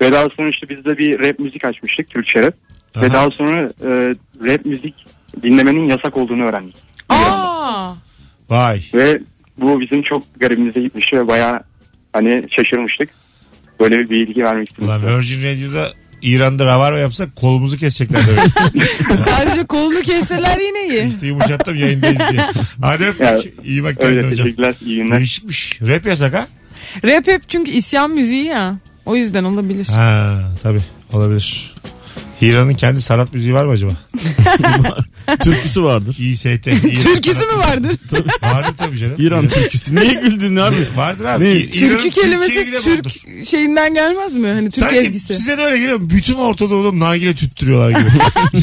Ve 0.00 0.12
daha 0.12 0.28
sonra 0.36 0.48
işte 0.48 0.68
biz 0.68 0.84
de 0.84 0.98
bir 0.98 1.18
rap 1.18 1.38
müzik 1.38 1.64
açmıştık 1.64 2.10
Türkçe 2.10 2.42
rap 2.42 2.54
Aha. 2.94 3.04
ve 3.04 3.12
daha 3.12 3.30
sonra 3.30 3.60
e, 3.60 4.14
rap 4.44 4.66
müzik 4.66 4.94
dinlemenin 5.42 5.88
yasak 5.88 6.16
olduğunu 6.16 6.44
öğrendik. 6.44 6.76
Aa. 7.08 7.94
Vay. 8.48 8.80
Ve 8.94 9.20
bu 9.58 9.80
bizim 9.80 10.02
çok 10.02 10.22
garibimize 10.40 10.80
gitmişti 10.80 11.16
ve 11.16 11.28
bayağı 11.28 11.60
hani 12.12 12.46
şaşırmıştık. 12.56 13.10
Böyle 13.80 14.00
bir 14.00 14.10
bilgi 14.10 14.42
vermek 14.42 14.68
istedim. 14.70 14.88
Ulan 14.88 15.02
Virgin 15.02 15.48
Radio'da 15.48 15.88
İran'da 16.22 16.66
ravarva 16.66 16.98
yapsak 16.98 17.36
kolumuzu 17.36 17.76
kesecekler 17.76 18.22
böyle. 18.26 18.40
Sadece 19.24 19.64
kolunu 19.66 20.00
kesseler 20.00 20.58
yine 20.58 20.88
iyi. 20.94 21.14
işte 21.14 21.26
yumuşattım 21.26 21.76
yayındayız 21.76 22.18
diye. 22.30 22.46
Hadi 22.82 23.04
öptük. 23.04 23.26
Ya, 23.26 23.38
İyi 23.64 23.84
bak 23.84 24.00
kendine 24.00 24.18
Öyle 24.18 24.30
hocam. 24.30 24.44
teşekkürler. 24.46 24.74
iyi 24.86 24.96
günler. 24.96 25.18
Değişikmiş. 25.18 25.78
Rap 25.82 26.06
yasak 26.06 26.34
ha? 26.34 26.46
Rap 27.04 27.26
hep 27.26 27.48
çünkü 27.48 27.70
isyan 27.70 28.10
müziği 28.10 28.44
ya. 28.44 28.74
O 29.06 29.16
yüzden 29.16 29.44
olabilir. 29.44 29.86
Ha 29.88 30.38
tabii 30.62 30.80
olabilir. 31.12 31.74
İran'ın 32.42 32.74
kendi 32.74 33.02
sanat 33.02 33.34
müziği 33.34 33.54
var 33.54 33.64
mı 33.64 33.72
acaba? 33.72 33.92
Türküsü 35.42 35.82
vardır. 35.82 36.16
İST. 36.18 36.44
Türküsü 37.02 37.46
mü 37.46 37.56
vardır? 37.58 37.96
Vardır 38.42 38.74
tabii 38.76 38.98
canım. 38.98 39.16
İran 39.18 39.48
türküsü. 39.48 39.94
Niye 39.94 40.14
güldün 40.14 40.56
abi? 40.56 40.76
Vardır 40.96 41.24
abi. 41.24 41.44
Ne? 41.44 41.70
Türkü 41.70 42.10
kelimesi 42.10 42.82
Türk 42.84 43.08
şeyinden 43.46 43.94
gelmez 43.94 44.34
mi? 44.34 44.48
Hani 44.48 44.70
Türk 44.70 44.84
Sanki 44.84 44.96
ezgisi. 44.96 45.34
size 45.34 45.58
de 45.58 45.62
öyle 45.62 45.78
geliyor? 45.78 45.98
Bütün 46.02 46.34
Orta 46.34 46.70
Doğu'da 46.70 46.98
nargile 46.98 47.34
tüttürüyorlar 47.34 47.90
gibi. 48.00 48.10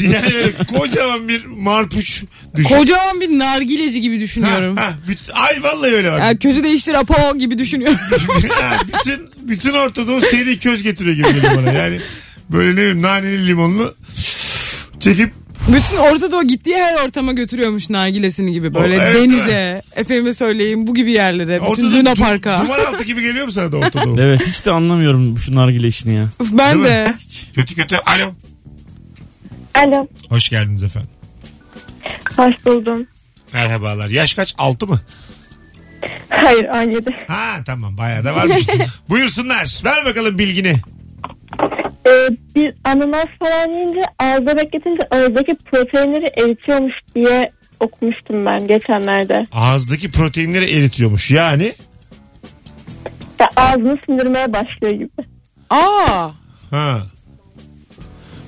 yani 0.04 0.34
böyle 0.34 0.52
kocaman 0.78 1.28
bir 1.28 1.44
marpuç 1.44 2.22
düşün. 2.56 2.68
Kocaman 2.76 3.20
bir 3.20 3.28
nargileci 3.38 4.00
gibi 4.00 4.20
düşünüyorum. 4.20 4.76
Ha, 4.76 4.84
ha, 4.84 4.94
büt- 5.08 5.32
ay 5.32 5.62
vallahi 5.62 5.90
öyle 5.92 6.12
bak. 6.12 6.20
Yani 6.20 6.38
közü 6.38 6.62
değiştir 6.62 6.94
apo 6.94 7.38
gibi 7.38 7.58
düşünüyorum. 7.58 7.98
Ha, 8.50 8.76
bütün 8.86 9.30
bütün 9.48 9.72
Orta 9.74 10.08
Doğu 10.08 10.20
seri 10.20 10.58
köz 10.58 10.82
getiriyor 10.82 11.16
gibi 11.16 11.32
geliyor 11.34 11.56
bana. 11.56 11.72
Yani 11.72 12.00
böyle 12.52 12.70
ne 12.72 12.76
bileyim 12.76 13.02
naneli 13.02 13.46
limonlu 13.46 13.94
çekip 15.00 15.32
Bütün 15.68 15.96
Orta 15.96 16.32
Doğu 16.32 16.42
gittiği 16.46 16.76
her 16.76 17.04
ortama 17.06 17.32
götürüyormuş 17.32 17.90
nargilesini 17.90 18.52
gibi. 18.52 18.74
Böyle 18.74 18.98
O, 18.98 19.02
evet, 19.02 19.14
denize, 19.14 19.82
efendime 19.96 20.34
söyleyeyim 20.34 20.86
bu 20.86 20.94
gibi 20.94 21.12
yerlere. 21.12 21.54
Bütün 21.56 21.66
Ortada 21.66 21.86
Luna 21.86 22.12
du- 22.12 22.18
Park'a. 22.20 22.62
Duman 22.64 22.78
altı 22.84 23.04
gibi 23.04 23.22
geliyor 23.22 23.46
mu 23.46 23.52
sana 23.52 23.72
da 23.72 23.76
Orta 23.76 24.04
Doğu? 24.04 24.16
Evet 24.20 24.46
hiç 24.46 24.66
de 24.66 24.70
anlamıyorum 24.70 25.38
şu 25.38 25.54
nargile 25.56 25.86
işini 25.86 26.14
ya. 26.14 26.30
Uf, 26.40 26.48
ben 26.52 26.74
Değil 26.74 26.82
mi? 26.82 26.88
de. 26.88 27.14
Kötü 27.54 27.74
kötü. 27.74 27.96
Alo. 27.96 28.30
Alo, 29.74 30.08
Hoş 30.28 30.48
geldiniz 30.48 30.82
efendim. 30.82 31.10
hoş 32.36 32.54
buldum. 32.66 33.06
Merhabalar. 33.52 34.08
Yaş 34.08 34.34
kaç? 34.34 34.54
6 34.58 34.86
mı? 34.86 35.00
Hayır, 36.28 36.64
17. 36.64 37.10
Ha 37.28 37.56
tamam 37.66 37.96
bayağı 37.96 38.24
da 38.24 38.34
varmış. 38.34 38.58
Buyursunlar. 39.08 39.80
Ver 39.84 40.04
bakalım 40.04 40.38
bilgini. 40.38 40.76
Ee, 42.06 42.10
bir 42.56 42.74
ananas 42.84 43.26
falan 43.42 43.70
yiyince 43.70 44.02
ağızda 44.18 44.56
bekletince 44.56 45.02
ağızdaki 45.10 45.54
proteinleri 45.54 46.26
eritiyormuş 46.42 46.92
diye 47.14 47.52
okumuştum 47.80 48.46
ben 48.46 48.66
geçenlerde. 48.66 49.46
Ağızdaki 49.52 50.10
proteinleri 50.10 50.64
eritiyormuş. 50.78 51.30
Yani 51.30 51.74
Ya 53.40 53.48
ağzını 53.56 53.98
sindirmeye 54.06 54.52
başlıyor 54.52 54.92
gibi. 54.94 55.10
Aa, 55.70 56.30
ha. 56.70 57.02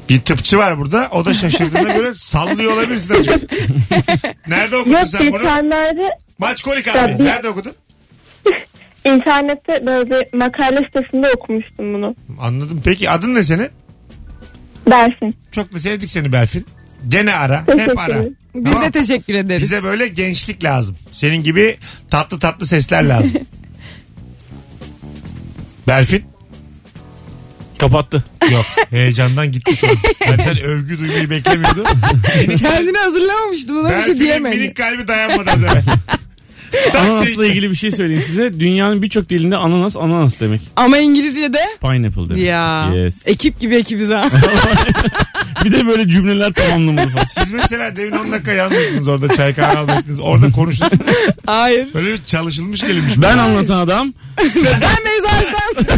Bir 0.09 0.21
tıpçı 0.21 0.59
var 0.59 0.79
burada. 0.79 1.09
O 1.13 1.25
da 1.25 1.35
şaşırdığına 1.35 1.93
göre 1.95 2.15
sallıyor 2.15 2.73
olabilirsin 2.73 3.15
hocam. 3.15 3.41
Nerede 4.47 4.77
okudun 4.77 4.91
Yok 4.97 5.07
sen 5.07 5.33
bunu? 5.33 5.39
geçenlerde 5.41 6.09
Maçkolik 6.39 6.89
abi. 6.89 6.99
Ya 6.99 7.19
bir- 7.19 7.25
Nerede 7.25 7.49
okudun? 7.49 7.73
internette 9.05 9.87
böyle 9.87 10.11
bir 10.11 10.37
makale 10.39 10.77
sitesinde 10.77 11.27
okumuştum 11.37 11.95
bunu. 11.95 12.17
Anladım. 12.41 12.81
Peki 12.85 13.11
adın 13.11 13.35
ne 13.35 13.43
senin? 13.43 13.69
Dersin. 14.91 15.37
Çok 15.53 15.73
da 15.75 15.79
sevdik 15.81 16.11
seni 16.11 16.33
Berfin. 16.33 16.67
Gene 17.09 17.35
ara. 17.35 17.65
Hep 17.77 17.99
ara. 17.99 18.25
biz 18.55 18.65
Tamam. 18.73 18.83
de 18.83 18.91
teşekkür 18.91 19.35
ederiz. 19.35 19.63
Bize 19.63 19.83
böyle 19.83 20.09
gençlik 20.09 20.65
lazım. 20.65 20.97
Senin 21.13 21.43
gibi 21.43 21.77
tatlı 22.11 22.39
tatlı 22.39 22.67
sesler 22.67 23.05
lazım. 23.05 23.33
Berfin? 25.89 26.25
Kapattı. 27.79 28.25
Yok. 28.53 28.65
Heyecandan 28.91 29.53
gitti 29.53 29.77
şu 29.77 29.87
an. 29.89 29.97
Benden 30.31 30.61
övgü 30.61 30.99
duymayı 30.99 31.31
beklemiyordu. 31.31 31.85
Kendini 32.59 32.99
hazırlamamıştım 32.99 33.77
ona 33.79 33.89
bir 33.89 33.93
şey 33.93 33.99
Berfin'in 33.99 34.21
diyemedi. 34.21 34.57
minik 34.57 34.77
kalbi 34.77 35.09
dayanmadı 35.09 35.51
az 35.51 35.63
evvel. 35.65 35.83
Ananasla 36.99 37.47
ilgili 37.47 37.71
bir 37.71 37.75
şey 37.77 37.91
söyleyeyim 37.91 38.25
size. 38.27 38.61
Dünyanın 38.61 39.03
birçok 39.03 39.29
dilinde 39.29 39.57
ananas 39.57 39.97
ananas 39.97 40.41
demek. 40.41 40.61
Ama 40.77 40.99
İngilizce'de 40.99 41.61
Pineapple 41.81 42.29
demek. 42.35 42.43
ya 42.43 42.93
Yes. 42.95 43.29
ekip 43.29 43.61
gibi 43.61 43.77
ekibiz 43.77 44.11
ha. 44.11 44.25
bir 45.65 45.73
de 45.73 45.87
böyle 45.87 46.09
cümleler 46.09 46.53
tamamlamalı 46.53 47.09
falan. 47.11 47.25
Siz 47.25 47.53
mesela 47.53 47.97
demin 47.97 48.13
10 48.17 48.33
dakika 48.33 48.53
yalnızdınız 48.53 49.09
orada 49.09 49.29
çay 49.37 49.55
kahve 49.55 49.79
almaktınız. 49.79 50.21
Orada 50.21 50.51
konuştunuz. 50.51 50.93
Hayır. 51.47 51.87
Böyle 51.95 52.13
bir 52.13 52.25
çalışılmış 52.27 52.81
gelinmiş. 52.81 53.13
Ben 53.17 53.39
anlatan 53.39 53.77
adam. 53.79 54.13
Ben 54.65 54.81
mezardan. 55.05 55.97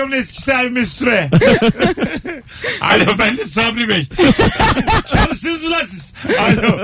Programın 0.00 0.22
eski 0.22 0.42
sahibi 0.42 0.70
Mesut 0.70 0.98
Süre. 0.98 1.30
Alo 2.80 3.18
ben 3.18 3.36
de 3.36 3.44
Sabri 3.44 3.88
Bey. 3.88 4.04
Çalıştınız 5.06 5.64
mı 5.64 5.70
lan 5.70 5.84
siz? 5.90 6.12
Alo. 6.38 6.82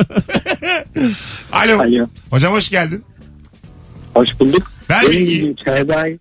Alo. 1.53 1.79
Alo. 1.81 2.09
Hocam 2.31 2.53
hoş 2.53 2.69
geldin. 2.69 3.05
Hoş 4.15 4.29
bulduk. 4.41 4.73
Ver 4.91 5.03
benim 5.03 5.13
bilgiyi. 5.13 5.41
bilgim 5.41 5.57
çaya 5.65 5.89
dair. 5.89 6.19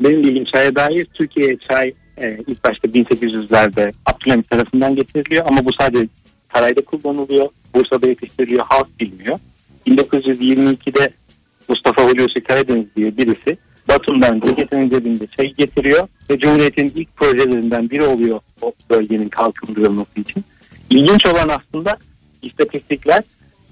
Benim 0.00 0.22
bilgim 0.22 0.44
çaya 0.44 0.76
dair 0.76 1.06
Türkiye'ye 1.14 1.56
çay 1.70 1.92
e, 2.16 2.38
ilk 2.46 2.64
başta 2.64 2.88
1800'lerde 2.88 3.92
Abdülhamit 4.06 4.50
tarafından 4.50 4.96
getiriliyor 4.96 5.44
ama 5.48 5.64
bu 5.64 5.70
sadece 5.80 6.08
sarayda 6.54 6.84
kullanılıyor. 6.84 7.48
Bursa'da 7.74 8.06
yetiştiriliyor. 8.06 8.64
Halk 8.68 9.00
bilmiyor. 9.00 9.38
1922'de 9.86 11.10
Mustafa 11.68 12.02
Hulusi 12.02 12.40
Karadeniz 12.48 12.86
diye 12.96 13.16
birisi 13.16 13.58
Batum'dan 13.88 14.40
Ceget'in 14.40 14.90
cebinde 14.90 15.26
çay 15.26 15.54
getiriyor 15.54 16.08
ve 16.30 16.38
Cumhuriyet'in 16.38 16.92
ilk 16.94 17.16
projelerinden 17.16 17.90
biri 17.90 18.02
oluyor 18.02 18.40
o 18.62 18.72
bölgenin 18.90 19.28
kalkındırılması 19.28 20.20
için. 20.20 20.44
İlginç 20.90 21.26
olan 21.26 21.48
aslında 21.48 21.96
istatistikler 22.42 23.22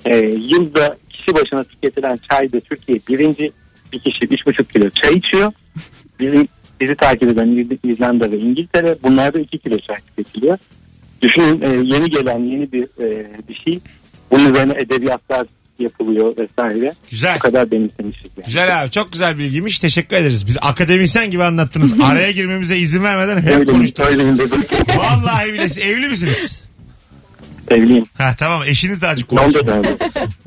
e, 0.05 0.17
yılda 0.19 0.97
kişi 1.11 1.35
başına 1.35 1.65
tüketilen 1.65 2.19
çayda 2.31 2.61
Türkiye 2.61 2.99
birinci 3.09 3.53
bir 3.93 3.99
kişi 3.99 4.27
3,5 4.27 4.73
kilo 4.73 4.91
çay 4.91 5.15
içiyor. 5.15 5.53
Bizim 6.21 6.49
bizi 6.81 6.95
takip 6.95 7.29
eden 7.29 7.49
İz- 7.49 7.91
İzlanda 7.93 8.31
ve 8.31 8.39
İngiltere 8.39 8.97
bunlarda 9.03 9.41
2 9.41 9.59
kilo 9.59 9.79
çay 9.79 9.97
tüketiliyor. 9.97 10.59
Düşünün 11.23 11.61
e, 11.63 11.69
yeni 11.69 12.11
gelen 12.11 12.39
yeni 12.45 12.73
bir 12.73 12.83
e, 13.01 13.27
bir 13.49 13.55
şey. 13.55 13.81
Bunun 14.31 14.51
üzerine 14.53 14.73
edebiyatlar 14.73 15.47
yapılıyor 15.83 16.35
vesaire. 16.39 16.95
Güzel. 17.11 17.35
Bu 17.37 17.39
kadar 17.39 17.71
benimsemişiz 17.71 18.27
yani. 18.37 18.47
Güzel 18.47 18.83
abi 18.83 18.91
çok 18.91 19.13
güzel 19.13 19.39
bilgiymiş 19.39 19.79
teşekkür 19.79 20.17
ederiz. 20.17 20.47
Biz 20.47 20.57
akademisyen 20.63 21.31
gibi 21.31 21.45
anlattınız. 21.45 22.01
Araya 22.03 22.31
girmemize 22.31 22.77
izin 22.77 23.05
vermeden 23.05 23.43
hep 23.43 23.57
Öyle, 23.57 23.71
konuştuk. 23.71 24.07
öyle. 24.07 24.25
Vallahi 24.97 25.53
bile 25.53 25.65
evli 25.65 26.09
misiniz? 26.09 26.65
Evliyim. 27.71 28.05
Ha 28.19 28.35
tamam 28.39 28.63
eşiniz 28.67 29.03
de 29.03 29.09
azıcık 29.09 29.29
konuşsun. 29.29 29.67
Londra'da. 29.67 29.97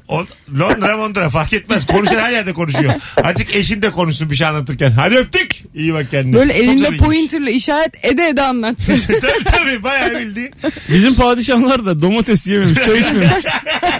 O, 0.08 0.26
Londra 0.60 0.98
Londra 1.00 1.30
fark 1.30 1.54
etmez. 1.54 1.86
Konuşan 1.86 2.20
her 2.20 2.32
yerde 2.32 2.54
konuşuyor. 2.54 2.94
Azıcık 3.24 3.56
eşin 3.56 3.82
de 3.82 3.92
konuşsun 3.92 4.30
bir 4.30 4.36
şey 4.36 4.48
anlatırken. 4.48 4.92
Hadi 4.92 5.16
öptük. 5.16 5.64
İyi 5.76 5.94
bak 5.94 6.12
kendine. 6.12 6.36
Böyle 6.36 6.54
elinde 6.54 6.98
pointerle 6.98 7.52
işaret 7.52 8.06
ede 8.06 8.28
ede 8.28 8.42
anlattı. 8.42 8.84
tabii 9.22 9.44
tabii 9.44 9.84
bayağı 9.84 10.20
bildiğin. 10.20 10.52
Bizim 10.90 11.16
padişahlar 11.16 11.86
da 11.86 12.02
domates 12.02 12.48
yememiş, 12.48 12.74
çay 12.86 13.00
içmemiş. 13.00 13.30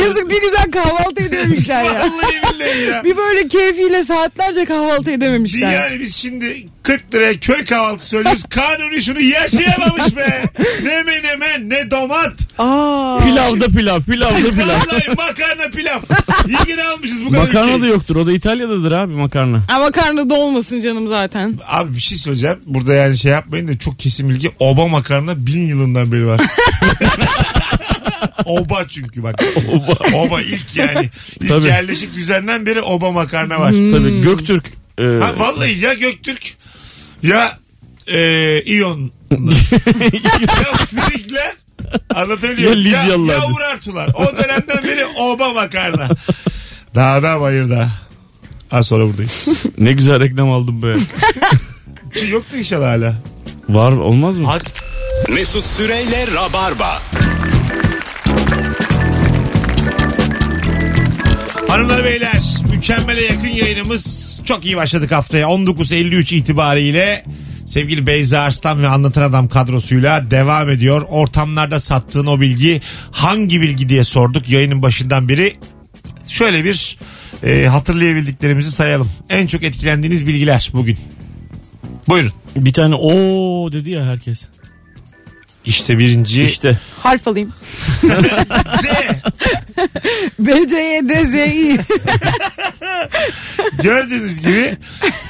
Yazık 0.00 0.30
bir 0.30 0.40
güzel 0.40 0.70
kahvaltı 0.70 1.22
edememişler 1.22 1.84
ya. 1.84 1.94
Vallahi 1.94 2.54
billahi 2.54 2.82
ya. 2.90 3.04
Bir 3.04 3.16
böyle 3.16 3.48
keyfiyle 3.48 4.04
saatlerce 4.04 4.64
kahvaltı 4.64 5.10
edememişler. 5.10 5.72
Yani 5.74 6.00
biz 6.00 6.16
şimdi 6.16 6.56
40 6.82 7.14
liraya 7.14 7.40
köy 7.40 7.64
kahvaltı 7.64 8.06
söylüyoruz. 8.06 8.44
Kanuni 8.50 9.02
şunu 9.02 9.20
yaşayamamış 9.20 10.16
be. 10.16 10.42
Ne 10.82 11.02
menemen 11.02 11.70
ne 11.70 11.90
domat. 11.90 12.32
Aa. 12.58 13.18
Pilavda 13.24 13.66
pilav, 13.66 14.00
pilavda 14.00 14.50
pilav. 14.50 14.68
Vallahi 14.68 15.08
makarna 15.08 15.70
pilav. 15.74 16.00
İyi 16.48 16.76
ki 16.76 16.82
almışız 16.82 17.24
bu 17.24 17.30
kadar 17.30 17.44
Makarna 17.44 17.82
da 17.82 17.86
yoktur. 17.86 18.16
O 18.16 18.26
da 18.26 18.32
İtalya'dadır 18.32 18.92
abi 18.92 19.12
makarna. 19.12 19.62
Ama 19.68 19.90
karnı 19.90 20.30
da 20.30 20.34
olmasın 20.34 20.80
canım 20.80 21.08
zaten. 21.08 21.58
Abi 21.68 21.94
bir 21.96 22.00
şey 22.00 22.18
söyleyeceğim. 22.18 22.58
Burada 22.66 22.94
yani 22.94 23.16
şey 23.16 23.32
yapmayın 23.32 23.68
da 23.68 23.78
çok 23.78 23.98
kesin 23.98 24.28
bilgi. 24.28 24.50
Oba 24.58 24.88
makarna 24.88 25.46
bin 25.46 25.60
yılından 25.66 26.12
beri 26.12 26.26
var. 26.26 26.40
oba 28.44 28.88
çünkü 28.88 29.22
bak. 29.22 29.42
Oba. 29.68 30.16
Oba 30.16 30.40
ilk 30.42 30.76
yani. 30.76 31.10
İlk 31.40 31.48
Tabii. 31.48 31.66
yerleşik 31.66 32.14
düzenden 32.14 32.66
beri 32.66 32.80
oba 32.82 33.10
makarna 33.10 33.60
var. 33.60 33.70
Tabii 33.70 34.20
Göktürk. 34.22 34.72
e, 34.98 35.02
Ha, 35.04 35.32
vallahi 35.38 35.78
ya 35.80 35.94
Göktürk 35.94 36.56
ya 37.22 37.58
e, 38.06 38.60
İyon. 38.66 39.10
ya 39.30 40.74
Frikler 40.86 41.52
anlatabiliyor 42.14 42.76
Ya 42.76 43.16
muyum? 43.16 43.28
Ya, 43.28 43.34
ya 43.34 43.46
Urartular. 43.46 44.08
O 44.14 44.36
dönemden 44.36 44.84
beri 44.84 45.06
oba 45.06 45.52
makarna. 45.52 46.08
Dağda 46.94 47.40
bayırda. 47.40 47.88
Az 48.70 48.86
sonra 48.86 49.04
buradayız. 49.08 49.48
ne 49.78 49.92
güzel 49.92 50.20
reklam 50.20 50.52
aldım 50.52 50.82
be. 50.82 50.94
Yoktu 52.30 52.56
inşallah 52.56 52.86
hala. 52.88 53.14
Var 53.68 53.92
olmaz 53.92 54.38
mı? 54.38 54.46
Hadi. 54.46 54.64
Mesut 55.34 55.64
Süreyle 55.66 56.26
Rabarba. 56.34 57.02
Hanımlar 61.74 62.04
beyler 62.04 62.42
mükemmele 62.70 63.24
yakın 63.24 63.48
yayınımız 63.48 64.40
çok 64.44 64.64
iyi 64.64 64.76
başladık 64.76 65.12
haftaya 65.12 65.46
19.53 65.46 66.34
itibariyle 66.34 67.24
sevgili 67.66 68.06
Beyza 68.06 68.40
Arslan 68.40 68.82
ve 68.82 68.88
Anlatan 68.88 69.22
Adam 69.22 69.48
kadrosuyla 69.48 70.30
devam 70.30 70.70
ediyor. 70.70 71.06
Ortamlarda 71.08 71.80
sattığın 71.80 72.26
o 72.26 72.40
bilgi 72.40 72.80
hangi 73.12 73.60
bilgi 73.60 73.88
diye 73.88 74.04
sorduk 74.04 74.48
yayının 74.48 74.82
başından 74.82 75.28
beri. 75.28 75.56
Şöyle 76.28 76.64
bir 76.64 76.98
e, 77.42 77.66
hatırlayabildiklerimizi 77.66 78.70
sayalım. 78.70 79.10
En 79.30 79.46
çok 79.46 79.62
etkilendiğiniz 79.62 80.26
bilgiler 80.26 80.70
bugün. 80.72 80.98
Buyurun. 82.08 82.32
Bir 82.56 82.72
tane 82.72 82.94
o 82.94 83.12
dedi 83.72 83.90
ya 83.90 84.06
herkes. 84.06 84.48
İşte 85.64 85.98
birinci 85.98 86.44
İşte. 86.44 86.78
Harf 87.02 87.28
alayım. 87.28 87.52
C. 88.82 88.88
B, 90.38 90.68
C, 90.68 90.76
Y, 90.76 91.08
D, 91.08 91.24
Z, 91.24 91.34
I. 91.34 91.78
Gördüğünüz 93.82 94.40
gibi 94.40 94.76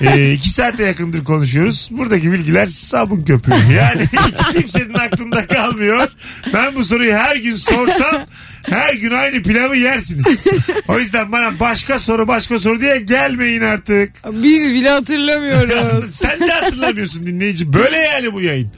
e, 0.00 0.32
iki 0.32 0.50
saate 0.50 0.82
yakındır 0.82 1.24
konuşuyoruz. 1.24 1.88
Buradaki 1.92 2.32
bilgiler 2.32 2.66
sabun 2.66 3.22
köpüğü. 3.24 3.52
Yani 3.76 4.02
hiç 4.26 4.52
kimsenin 4.52 4.94
aklında 4.94 5.46
kalmıyor. 5.46 6.08
Ben 6.54 6.74
bu 6.74 6.84
soruyu 6.84 7.14
her 7.14 7.36
gün 7.36 7.56
sorsam 7.56 8.26
her 8.62 8.94
gün 8.94 9.10
aynı 9.10 9.42
pilavı 9.42 9.76
yersiniz. 9.76 10.46
O 10.88 10.98
yüzden 10.98 11.32
bana 11.32 11.60
başka 11.60 11.98
soru 11.98 12.28
başka 12.28 12.60
soru 12.60 12.80
diye 12.80 13.00
gelmeyin 13.00 13.60
artık. 13.60 14.12
Biz 14.32 14.72
bile 14.72 14.88
hatırlamıyoruz. 14.90 16.14
Sen 16.14 16.40
de 16.40 16.52
hatırlamıyorsun 16.52 17.26
dinleyici. 17.26 17.72
Böyle 17.72 17.96
yani 17.96 18.32
bu 18.32 18.40
yayın. 18.40 18.70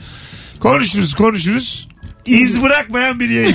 Konuşuruz 0.61 1.15
konuşuruz. 1.15 1.89
İz 2.27 2.63
bırakmayan 2.63 3.21
bir 3.21 3.29
yayın. 3.31 3.55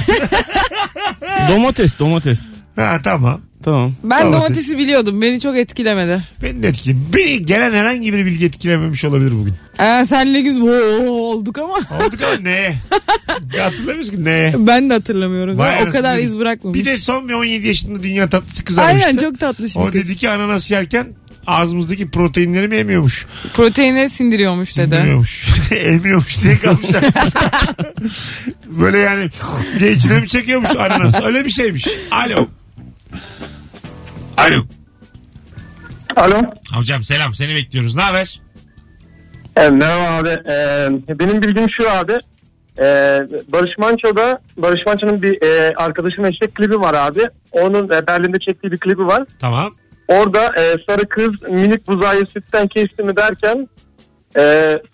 Domates 1.50 2.00
domates. 2.00 2.40
ha 2.76 3.00
tamam. 3.04 3.42
Tamam. 3.64 3.94
Ben 4.04 4.22
Domates. 4.22 4.34
domatesi 4.42 4.78
biliyordum. 4.78 5.22
Beni 5.22 5.40
çok 5.40 5.58
etkilemedi. 5.58 6.22
Beni 6.44 6.64
de 6.64 6.68
etkiledi. 6.68 7.00
Beni 7.14 7.46
gelen 7.46 7.74
herhangi 7.74 8.14
bir 8.14 8.26
bilgi 8.26 8.46
etkilememiş 8.46 9.06
olabilir 9.06 9.32
bugün. 9.32 9.54
Ee, 9.80 10.06
senle 10.06 10.42
güz 10.42 10.62
Oo, 10.62 11.12
olduk 11.12 11.58
ama. 11.58 11.74
Olduk 11.74 12.20
ama? 12.24 12.50
Ya 13.58 13.66
Hatırlamıyoruz 13.66 14.12
ki 14.12 14.24
neye? 14.26 14.54
Ben 14.58 14.90
de 14.90 14.94
hatırlamıyorum. 14.94 15.58
Vay 15.58 15.84
o 15.88 15.92
kadar 15.92 16.20
iz 16.20 16.38
bırakmamış. 16.40 16.80
Bir 16.80 16.86
de 16.86 16.98
son 16.98 17.30
bir 17.30 17.34
17 17.34 17.68
yaşında 17.68 18.04
dünya 18.04 18.30
tatlısı 18.30 18.64
kız. 18.66 18.78
Aynen 18.78 19.18
çok 19.18 19.40
tatlı 19.40 19.70
şimdi 19.70 19.86
O 19.86 19.92
kız. 19.92 19.96
dedi 20.04 20.16
ki 20.16 20.30
ananas 20.30 20.72
yerken 20.72 21.08
ağzımızdaki 21.48 22.12
proteinleri 22.12 22.68
mi 22.68 22.76
yemiyormuş? 22.76 23.26
Proteine 23.54 24.10
sindiriyormuş 24.10 24.78
dedi. 24.78 24.96
Bilmiyormuş. 24.96 25.50
Emiyormuş 25.72 26.44
diye 26.44 26.58
kalmış. 26.58 26.82
Böyle 28.66 28.98
yani 28.98 29.30
diye 29.80 29.92
içine 29.92 30.20
mi 30.20 30.28
çekiyormuş 30.28 30.76
ananas? 30.76 31.22
Öyle 31.24 31.46
bir 31.46 31.50
şeymiş. 31.50 31.88
Alo. 32.12 32.48
Alo. 34.38 34.66
Alo. 36.16 36.42
Hocam 36.74 37.04
selam 37.04 37.34
seni 37.36 37.56
bekliyoruz. 37.56 37.96
Ne 37.96 38.02
haber? 38.02 38.42
E, 39.58 39.70
merhaba 39.70 40.04
abi. 40.18 40.30
E, 41.10 41.20
benim 41.20 41.42
bildiğim 41.42 41.70
şu 41.78 41.92
abi. 41.92 42.14
E, 42.80 42.86
Barış 43.48 43.78
Manço'da 43.78 44.40
Barış 44.58 44.86
Manço'nun 44.86 45.22
bir 45.22 45.42
e, 45.44 45.72
arkadaşının 45.76 46.32
eşek 46.32 46.56
klibi 46.56 46.80
var 46.80 46.94
abi. 46.94 47.22
Onun 47.52 47.86
e, 47.86 48.08
Berlin'de 48.08 48.40
çektiği 48.40 48.72
bir 48.72 48.78
klibi 48.78 49.06
var. 49.06 49.24
Tamam. 49.40 49.76
Orada 50.12 50.46
e, 50.46 50.76
sarı 50.90 51.10
kız 51.10 51.30
minik 51.50 51.88
buzağı 51.88 52.26
sütten 52.34 52.68
kesti 52.68 53.04
mi 53.04 53.16
derken 53.18 53.68
e, 54.38 54.42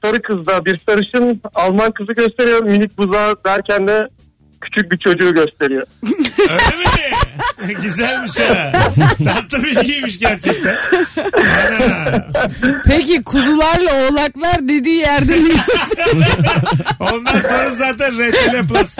sarı 0.03 0.21
kızda 0.21 0.65
bir 0.65 0.77
sarışın 0.77 1.41
Alman 1.55 1.91
kızı 1.91 2.13
gösteriyor. 2.13 2.63
Minik 2.63 2.97
buzağı 2.97 3.35
derken 3.45 3.87
de 3.87 4.09
küçük 4.61 4.91
bir 4.91 4.97
çocuğu 4.97 5.33
gösteriyor. 5.33 5.87
Öyle 6.39 7.67
mi? 7.67 7.81
Güzelmiş 7.81 8.39
ha. 8.39 8.71
Tatlı 9.25 9.63
bilgiymiş 9.63 10.19
gerçekten. 10.19 10.77
Ana. 11.33 12.25
Peki 12.85 13.23
kuzularla 13.23 13.91
oğlaklar 13.93 14.67
dediği 14.69 14.97
yerde 14.97 15.33
Ondan 16.99 17.41
sonra 17.41 17.71
zaten 17.71 18.13
RTL 18.13 18.67
Plus. 18.67 18.97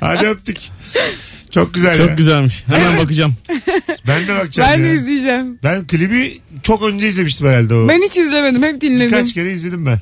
Hadi 0.00 0.26
öptük. 0.26 0.58
Çok 1.50 1.74
güzel 1.74 2.00
ya. 2.00 2.06
Çok 2.08 2.16
güzelmiş. 2.18 2.64
Hemen 2.66 2.98
bakacağım. 2.98 3.34
Ben 4.06 4.28
de 4.28 4.34
bakacağım 4.34 4.70
ben 4.72 4.78
ya. 4.78 4.84
de 4.84 4.94
izleyeceğim. 4.94 5.58
Ben 5.62 5.86
klibi 5.86 6.40
çok 6.62 6.82
önce 6.82 7.08
izlemiştim 7.08 7.46
herhalde 7.46 7.74
o. 7.74 7.88
Ben 7.88 8.02
hiç 8.02 8.16
izlemedim 8.16 8.62
hep 8.62 8.80
dinledim. 8.80 9.06
Birkaç 9.12 9.34
kere 9.34 9.52
izledim 9.52 9.86
ben. 9.86 10.00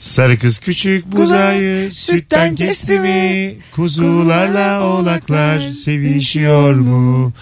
Sarı 0.00 0.38
kız 0.38 0.58
küçük 0.58 1.06
buzayı 1.06 1.90
sütten 1.90 2.54
kesti 2.54 3.00
mi? 3.00 3.54
Kuzularla 3.72 4.82
oğlaklar 4.82 5.70
sevişiyor 5.70 6.74
mu? 6.74 7.32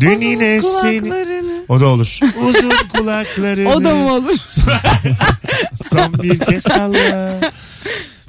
Dün 0.00 0.20
yine 0.20 0.60
seni... 0.62 1.00
Kulaklarını. 1.00 1.64
O 1.68 1.80
da 1.80 1.86
olur. 1.86 2.18
Uzun 2.42 2.72
kulaklarını. 2.98 3.68
O 3.68 3.84
da 3.84 3.94
mı 3.94 4.12
olur? 4.14 4.36
Son 5.92 6.22
bir 6.22 6.38
kez 6.38 6.62
salla. 6.62 7.40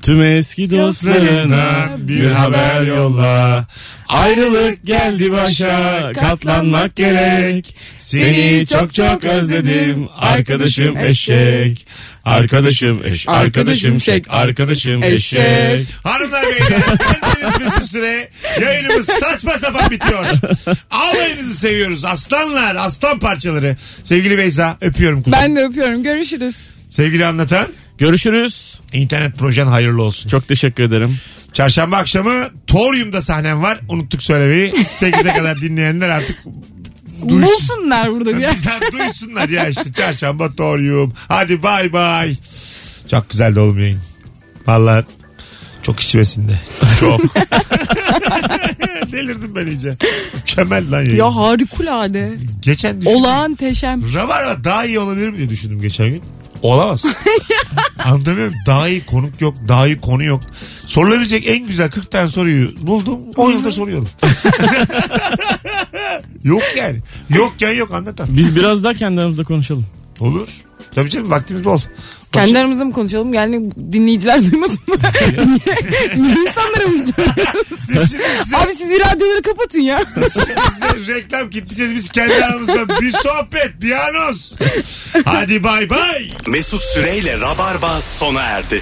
Tüm 0.05 0.21
eski 0.21 0.71
dostlarına 0.71 1.89
bir 1.97 2.31
haber 2.31 2.81
yolla. 2.81 3.65
Ayrılık 4.07 4.85
geldi 4.85 5.31
başa 5.31 6.11
katlanmak 6.11 6.95
gerek. 6.95 7.77
Seni 7.99 8.65
çok 8.67 8.93
çok 8.93 9.23
özledim 9.23 10.07
arkadaşım 10.17 10.97
eşek. 10.97 11.87
Arkadaşım 12.25 13.05
eş, 13.05 13.27
arkadaşım 13.27 14.01
şek, 14.01 14.25
arkadaşım 14.29 15.03
eşek. 15.03 15.87
Hanımlar 16.03 16.43
beyler 16.45 16.81
bendeniz 16.99 17.59
Mesut 17.59 17.91
Süre 17.91 18.29
yayınımız 18.61 19.05
saçma 19.05 19.51
sapan 19.51 19.91
bitiyor. 19.91 20.25
Ağlayınızı 20.91 21.57
seviyoruz 21.57 22.05
aslanlar 22.05 22.75
aslan 22.75 23.19
parçaları. 23.19 23.77
Sevgili 24.03 24.37
Beyza 24.37 24.77
öpüyorum 24.81 25.23
kuzum. 25.23 25.39
Ben 25.41 25.55
de 25.55 25.63
öpüyorum. 25.63 26.03
Görüşürüz. 26.03 26.55
Sevgili 26.89 27.25
anlatan 27.25 27.67
Görüşürüz. 27.97 28.79
internet 28.93 29.37
projen 29.37 29.67
hayırlı 29.67 30.03
olsun. 30.03 30.29
Çok 30.29 30.47
teşekkür 30.47 30.83
ederim. 30.83 31.17
Çarşamba 31.53 31.97
akşamı 31.97 32.31
Torium'da 32.67 33.21
sahnem 33.21 33.63
var. 33.63 33.79
Unuttuk 33.89 34.21
söylemeyi. 34.23 34.71
8'e 34.71 35.33
kadar 35.33 35.61
dinleyenler 35.61 36.09
artık 36.09 36.43
duysun. 37.29 37.41
Bulsunlar 37.41 38.11
burada 38.11 38.35
bir 38.37 38.41
yer. 38.41 38.53
Bizden 38.53 38.81
duysunlar 38.91 39.49
ya 39.49 39.67
işte 39.67 39.93
çarşamba 39.93 40.55
Torium. 40.55 41.13
Hadi 41.27 41.63
bay 41.63 41.93
bay. 41.93 42.35
Çok 43.11 43.29
güzeldi 43.29 43.59
oğlum 43.59 43.79
yayın. 43.79 43.99
Valla 44.67 45.03
çok 45.81 45.99
içmesinde. 45.99 46.59
Çok. 46.99 47.21
Delirdim 49.11 49.55
ben 49.55 49.65
iyice. 49.67 49.95
Mükemmel 50.35 50.91
lan 50.91 51.01
yayın. 51.01 51.15
Ya 51.17 51.35
harikulade. 51.35 52.31
Geçen 52.61 53.01
düşündüm. 53.01 53.17
Olağan 53.17 53.55
teşem. 53.55 54.13
Rabarba 54.13 54.63
daha 54.63 54.85
iyi 54.85 54.99
olabilir 54.99 55.29
mi 55.29 55.37
diye 55.37 55.49
düşündüm 55.49 55.81
geçen 55.81 56.09
gün. 56.09 56.21
Olamaz. 56.61 57.05
Anlamıyorum. 58.03 58.53
Daha 58.65 58.87
iyi 58.87 59.05
konuk 59.05 59.41
yok. 59.41 59.55
Daha 59.67 59.87
iyi 59.87 59.97
konu 59.97 60.23
yok. 60.23 60.41
Sorulabilecek 60.85 61.49
en 61.49 61.67
güzel 61.67 61.91
40 61.91 62.11
tane 62.11 62.29
soruyu 62.29 62.69
buldum. 62.81 63.19
10 63.35 63.51
yıldır 63.51 63.71
soruyorum. 63.71 64.07
yok 66.43 66.63
yani. 66.77 66.99
Yokken 67.29 67.73
yok 67.73 67.91
anlatan. 67.93 68.27
Biz 68.29 68.55
biraz 68.55 68.83
daha 68.83 68.93
kendi 68.93 69.21
aramızda 69.21 69.43
konuşalım. 69.43 69.85
Olur. 70.19 70.47
Tabii 70.95 71.09
canım 71.09 71.29
vaktimiz 71.29 71.63
bol. 71.63 71.79
Kendi 72.35 72.59
aramızda 72.59 72.85
mı 72.85 72.93
konuşalım? 72.93 73.33
Yani 73.33 73.71
dinleyiciler 73.91 74.51
duymasın 74.51 74.79
mı? 74.87 74.95
niye, 75.37 76.23
niye 76.23 76.35
insanlara 76.35 76.87
mı 76.87 76.97
söylüyoruz? 77.15 77.67
Biz 77.89 78.11
şimdi 78.11 78.23
size, 78.43 78.57
Abi 78.57 78.73
siz 78.75 78.89
bir 78.89 78.99
radyoları 78.99 79.41
kapatın 79.41 79.79
ya. 79.79 79.99
şimdi 80.33 80.55
size 80.73 81.13
reklam 81.15 81.49
kitleyeceğiz 81.49 81.95
biz 81.95 82.09
kendi 82.09 82.45
aramızda. 82.45 82.87
Bir 83.01 83.11
sohbet, 83.11 83.81
bir 83.81 83.91
anons. 84.09 84.53
Hadi 85.25 85.63
bay 85.63 85.89
bay. 85.89 86.29
Mesut 86.47 86.81
Süreyle 86.83 87.39
Rabarba 87.39 88.01
sona 88.01 88.41
erdi. 88.41 88.81